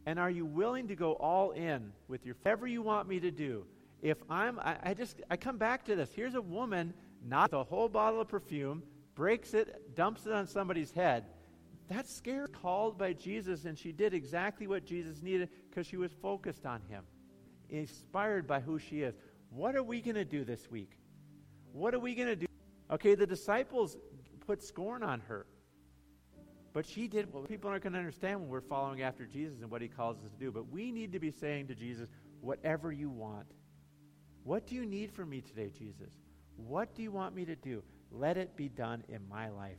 and 0.05 0.19
are 0.19 0.29
you 0.29 0.45
willing 0.45 0.87
to 0.87 0.95
go 0.95 1.13
all 1.13 1.51
in 1.51 1.91
with 2.07 2.25
your 2.25 2.35
whatever 2.41 2.67
you 2.67 2.81
want 2.81 3.07
me 3.07 3.19
to 3.19 3.31
do? 3.31 3.65
If 4.01 4.17
I'm, 4.29 4.59
I, 4.59 4.77
I 4.83 4.93
just, 4.93 5.21
I 5.31 5.37
come 5.37 5.57
back 5.57 5.85
to 5.85 5.95
this. 5.95 6.11
Here's 6.13 6.35
a 6.35 6.41
woman, 6.41 6.93
not 7.25 7.53
a 7.53 7.63
whole 7.63 7.89
bottle 7.89 8.21
of 8.21 8.27
perfume, 8.27 8.83
breaks 9.15 9.53
it, 9.53 9.95
dumps 9.95 10.27
it 10.27 10.33
on 10.33 10.45
somebody's 10.45 10.91
head. 10.91 11.25
That's 11.87 12.13
scary. 12.13 12.47
Called 12.47 12.97
by 12.97 13.13
Jesus, 13.13 13.65
and 13.65 13.77
she 13.77 13.91
did 13.91 14.13
exactly 14.13 14.67
what 14.67 14.85
Jesus 14.85 15.21
needed 15.21 15.49
because 15.69 15.85
she 15.85 15.97
was 15.97 16.11
focused 16.21 16.65
on 16.65 16.81
him, 16.89 17.03
inspired 17.69 18.47
by 18.47 18.59
who 18.59 18.79
she 18.79 19.01
is. 19.01 19.15
What 19.49 19.75
are 19.75 19.83
we 19.83 20.01
going 20.01 20.15
to 20.15 20.25
do 20.25 20.43
this 20.43 20.69
week? 20.69 20.97
What 21.71 21.93
are 21.93 21.99
we 21.99 22.15
going 22.15 22.27
to 22.27 22.35
do? 22.35 22.47
Okay, 22.91 23.15
the 23.15 23.27
disciples 23.27 23.97
put 24.45 24.63
scorn 24.63 25.03
on 25.03 25.19
her. 25.21 25.45
But 26.73 26.85
she 26.85 27.07
did 27.07 27.31
what 27.31 27.47
people 27.47 27.69
aren't 27.69 27.83
going 27.83 27.93
to 27.93 27.99
understand 27.99 28.41
when 28.41 28.49
we're 28.49 28.61
following 28.61 29.01
after 29.01 29.25
Jesus 29.25 29.61
and 29.61 29.71
what 29.71 29.81
he 29.81 29.87
calls 29.87 30.17
us 30.17 30.31
to 30.31 30.37
do. 30.37 30.51
But 30.51 30.69
we 30.69 30.91
need 30.91 31.13
to 31.13 31.19
be 31.19 31.31
saying 31.31 31.67
to 31.67 31.75
Jesus, 31.75 32.09
whatever 32.41 32.91
you 32.91 33.09
want. 33.09 33.47
What 34.43 34.67
do 34.67 34.75
you 34.75 34.85
need 34.85 35.11
from 35.11 35.29
me 35.29 35.41
today, 35.41 35.71
Jesus? 35.75 36.11
What 36.57 36.93
do 36.93 37.01
you 37.01 37.11
want 37.11 37.33
me 37.33 37.45
to 37.45 37.55
do? 37.55 37.81
Let 38.11 38.37
it 38.37 38.55
be 38.55 38.69
done 38.69 39.03
in 39.07 39.27
my 39.29 39.49
life. 39.49 39.77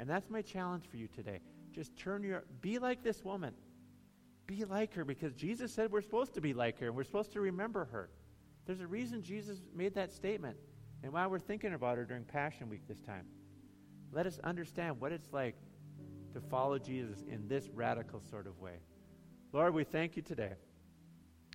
And 0.00 0.08
that's 0.08 0.30
my 0.30 0.40
challenge 0.40 0.84
for 0.90 0.96
you 0.96 1.08
today. 1.08 1.40
Just 1.72 1.94
turn 1.94 2.22
your 2.22 2.44
be 2.62 2.78
like 2.78 3.04
this 3.04 3.22
woman. 3.22 3.52
Be 4.46 4.64
like 4.64 4.94
her 4.94 5.04
because 5.04 5.34
Jesus 5.34 5.72
said 5.72 5.92
we're 5.92 6.00
supposed 6.00 6.32
to 6.34 6.40
be 6.40 6.54
like 6.54 6.80
her 6.80 6.86
and 6.86 6.96
we're 6.96 7.04
supposed 7.04 7.34
to 7.34 7.40
remember 7.42 7.84
her. 7.92 8.08
There's 8.64 8.80
a 8.80 8.86
reason 8.86 9.22
Jesus 9.22 9.58
made 9.76 9.94
that 9.96 10.10
statement 10.10 10.56
and 11.02 11.12
why 11.12 11.26
we're 11.26 11.38
thinking 11.38 11.74
about 11.74 11.98
her 11.98 12.06
during 12.06 12.24
Passion 12.24 12.70
Week 12.70 12.88
this 12.88 13.02
time. 13.02 13.26
Let 14.10 14.26
us 14.26 14.40
understand 14.42 14.98
what 14.98 15.12
it's 15.12 15.32
like 15.32 15.54
to 16.32 16.40
follow 16.40 16.78
Jesus 16.78 17.22
in 17.30 17.46
this 17.46 17.68
radical 17.68 18.22
sort 18.30 18.46
of 18.46 18.58
way. 18.58 18.78
Lord, 19.52 19.74
we 19.74 19.84
thank 19.84 20.16
you 20.16 20.22
today. 20.22 20.54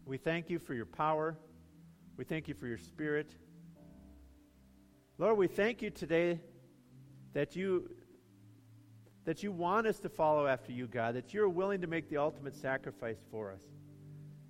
We 0.05 0.17
thank 0.17 0.51
you 0.51 0.59
for 0.59 0.75
your 0.75 0.85
power. 0.85 1.35
We 2.15 2.25
thank 2.25 2.47
you 2.47 2.53
for 2.53 2.67
your 2.67 2.77
spirit. 2.77 3.35
Lord, 5.17 5.35
we 5.35 5.47
thank 5.47 5.81
you 5.81 5.89
today 5.89 6.39
that 7.33 7.55
you 7.55 7.89
that 9.25 9.43
you 9.43 9.51
want 9.51 9.87
us 9.87 9.99
to 9.99 10.09
follow 10.09 10.47
after 10.47 10.71
you, 10.71 10.87
God, 10.87 11.15
that 11.15 11.33
you're 11.33 11.49
willing 11.49 11.81
to 11.81 11.87
make 11.87 12.09
the 12.09 12.17
ultimate 12.17 12.55
sacrifice 12.55 13.25
for 13.31 13.51
us. 13.51 13.61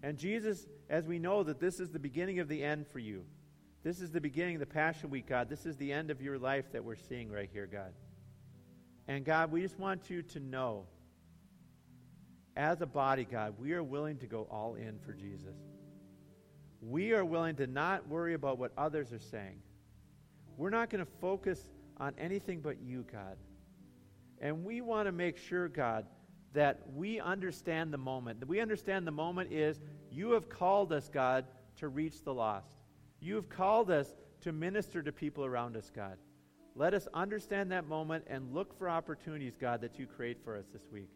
And 0.04 0.18
Jesus, 0.18 0.68
as 0.90 1.08
we 1.08 1.18
know 1.18 1.44
that 1.44 1.60
this 1.60 1.80
is 1.80 1.90
the 1.90 2.00
beginning 2.00 2.40
of 2.40 2.48
the 2.48 2.64
end 2.64 2.86
for 2.88 3.00
you. 3.00 3.24
This 3.84 4.02
is 4.02 4.12
the 4.12 4.22
beginning 4.22 4.56
of 4.56 4.60
the 4.60 4.66
Passion 4.66 5.10
Week, 5.10 5.28
God. 5.28 5.50
This 5.50 5.66
is 5.66 5.78
the 5.78 5.92
end 5.92 6.12
of 6.12 6.22
your 6.22 6.38
life 6.38 6.72
that 6.74 6.84
we're 6.84 6.96
seeing 6.96 7.32
right 7.32 7.50
here, 7.52 7.68
God. 7.68 7.94
And 9.08 9.24
God, 9.24 9.52
we 9.52 9.62
just 9.62 9.80
want 9.80 10.10
you 10.10 10.22
to 10.24 10.40
know, 10.40 10.86
as 12.58 12.82
a 12.82 12.86
body, 12.86 13.26
God, 13.30 13.56
we 13.60 13.74
are 13.74 13.84
willing 13.84 14.18
to 14.18 14.26
go 14.26 14.48
all 14.50 14.76
in 14.76 15.00
for 15.06 15.14
Jesus. 15.14 15.56
We 16.82 17.14
are 17.14 17.26
willing 17.26 17.56
to 17.58 17.68
not 17.68 18.08
worry 18.08 18.34
about 18.34 18.58
what 18.58 18.72
others 18.78 19.14
are 19.14 19.20
saying. 19.20 19.60
We're 20.58 20.70
not 20.70 20.90
going 20.90 21.06
to 21.06 21.12
focus 21.22 21.62
on 21.98 22.14
anything 22.18 22.62
but 22.62 22.82
you, 22.82 23.06
God. 23.12 23.38
And 24.46 24.64
we 24.64 24.80
want 24.82 25.08
to 25.08 25.12
make 25.12 25.40
sure, 25.40 25.68
God, 25.68 26.06
that 26.54 26.82
we 26.94 27.20
understand 27.20 27.92
the 27.92 27.98
moment. 27.98 28.42
That 28.42 28.48
we 28.48 28.60
understand 28.60 29.08
the 29.08 29.12
moment 29.12 29.52
is 29.52 29.82
you 30.12 30.34
have 30.34 30.50
called 30.50 30.94
us, 30.94 31.10
God, 31.12 31.46
to 31.78 31.88
reach 31.88 32.24
the 32.24 32.32
lost. 32.32 32.78
You 33.20 33.34
have 33.38 33.50
called 33.50 33.90
us 33.90 34.14
to 34.42 34.52
minister 34.52 35.02
to 35.02 35.12
people 35.12 35.46
around 35.46 35.76
us, 35.76 35.90
God. 35.90 36.18
Let 36.76 36.94
us 36.94 37.08
understand 37.12 37.72
that 37.72 37.88
moment 37.88 38.26
and 38.28 38.54
look 38.54 38.78
for 38.78 38.88
opportunities, 38.88 39.58
God, 39.60 39.82
that 39.82 39.98
you 39.98 40.06
create 40.06 40.38
for 40.44 40.56
us 40.56 40.66
this 40.72 40.84
week. 40.92 41.10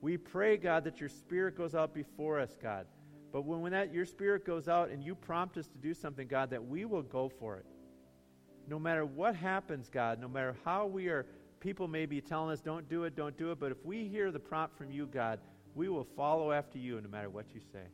We 0.00 0.16
pray, 0.16 0.56
God, 0.56 0.84
that 0.84 1.00
your 1.00 1.08
spirit 1.08 1.58
goes 1.58 1.74
out 1.74 1.92
before 1.92 2.38
us, 2.38 2.56
God. 2.62 2.86
But 3.32 3.42
when, 3.42 3.60
when 3.60 3.72
that 3.72 3.92
your 3.92 4.06
spirit 4.06 4.46
goes 4.46 4.68
out 4.68 4.90
and 4.90 5.02
you 5.02 5.16
prompt 5.16 5.56
us 5.56 5.66
to 5.66 5.78
do 5.78 5.94
something, 5.94 6.28
God, 6.28 6.50
that 6.50 6.64
we 6.64 6.84
will 6.84 7.02
go 7.02 7.28
for 7.28 7.56
it. 7.56 7.66
No 8.68 8.78
matter 8.78 9.04
what 9.04 9.34
happens, 9.34 9.88
God, 9.88 10.20
no 10.20 10.28
matter 10.28 10.54
how 10.64 10.86
we 10.86 11.08
are 11.08 11.26
people 11.60 11.88
may 11.88 12.06
be 12.06 12.20
telling 12.20 12.50
us, 12.50 12.60
don't 12.60 12.88
do 12.88 13.04
it, 13.04 13.16
don't 13.16 13.36
do 13.36 13.52
it, 13.52 13.60
but 13.60 13.72
if 13.72 13.84
we 13.84 14.08
hear 14.08 14.30
the 14.30 14.38
prompt 14.38 14.76
from 14.76 14.90
you, 14.90 15.06
God, 15.06 15.40
we 15.74 15.88
will 15.88 16.06
follow 16.16 16.52
after 16.52 16.78
you 16.78 17.00
no 17.00 17.08
matter 17.08 17.30
what 17.30 17.46
you 17.54 17.60
say. 17.72 17.84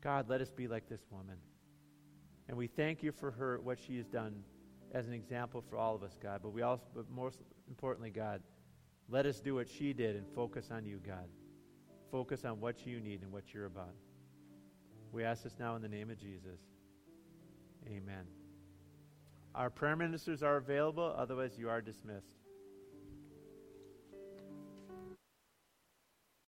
God, 0.00 0.28
let 0.28 0.40
us 0.40 0.50
be 0.50 0.68
like 0.68 0.88
this 0.88 1.00
woman. 1.10 1.36
And 2.48 2.56
we 2.56 2.66
thank 2.66 3.02
you 3.02 3.10
for 3.10 3.30
her, 3.30 3.60
what 3.60 3.78
she 3.78 3.96
has 3.96 4.06
done 4.06 4.34
as 4.92 5.08
an 5.08 5.14
example 5.14 5.62
for 5.68 5.78
all 5.78 5.94
of 5.94 6.02
us, 6.02 6.18
God. 6.22 6.40
But 6.42 6.50
we 6.50 6.62
also, 6.62 6.84
but 6.94 7.10
most 7.10 7.40
importantly, 7.68 8.10
God, 8.10 8.42
let 9.08 9.26
us 9.26 9.40
do 9.40 9.54
what 9.54 9.68
she 9.68 9.92
did 9.92 10.16
and 10.16 10.26
focus 10.34 10.68
on 10.70 10.84
you, 10.84 11.00
God. 11.04 11.28
Focus 12.10 12.44
on 12.44 12.60
what 12.60 12.86
you 12.86 13.00
need 13.00 13.22
and 13.22 13.32
what 13.32 13.52
you're 13.52 13.66
about. 13.66 13.94
We 15.12 15.24
ask 15.24 15.42
this 15.42 15.56
now 15.58 15.74
in 15.76 15.82
the 15.82 15.88
name 15.88 16.10
of 16.10 16.18
Jesus. 16.18 16.60
Amen. 17.88 18.43
Our 19.54 19.70
prayer 19.70 19.94
ministers 19.96 20.42
are 20.42 20.56
available, 20.56 21.14
otherwise, 21.16 21.52
you 21.56 21.68
are 21.68 21.80
dismissed. 21.80 22.43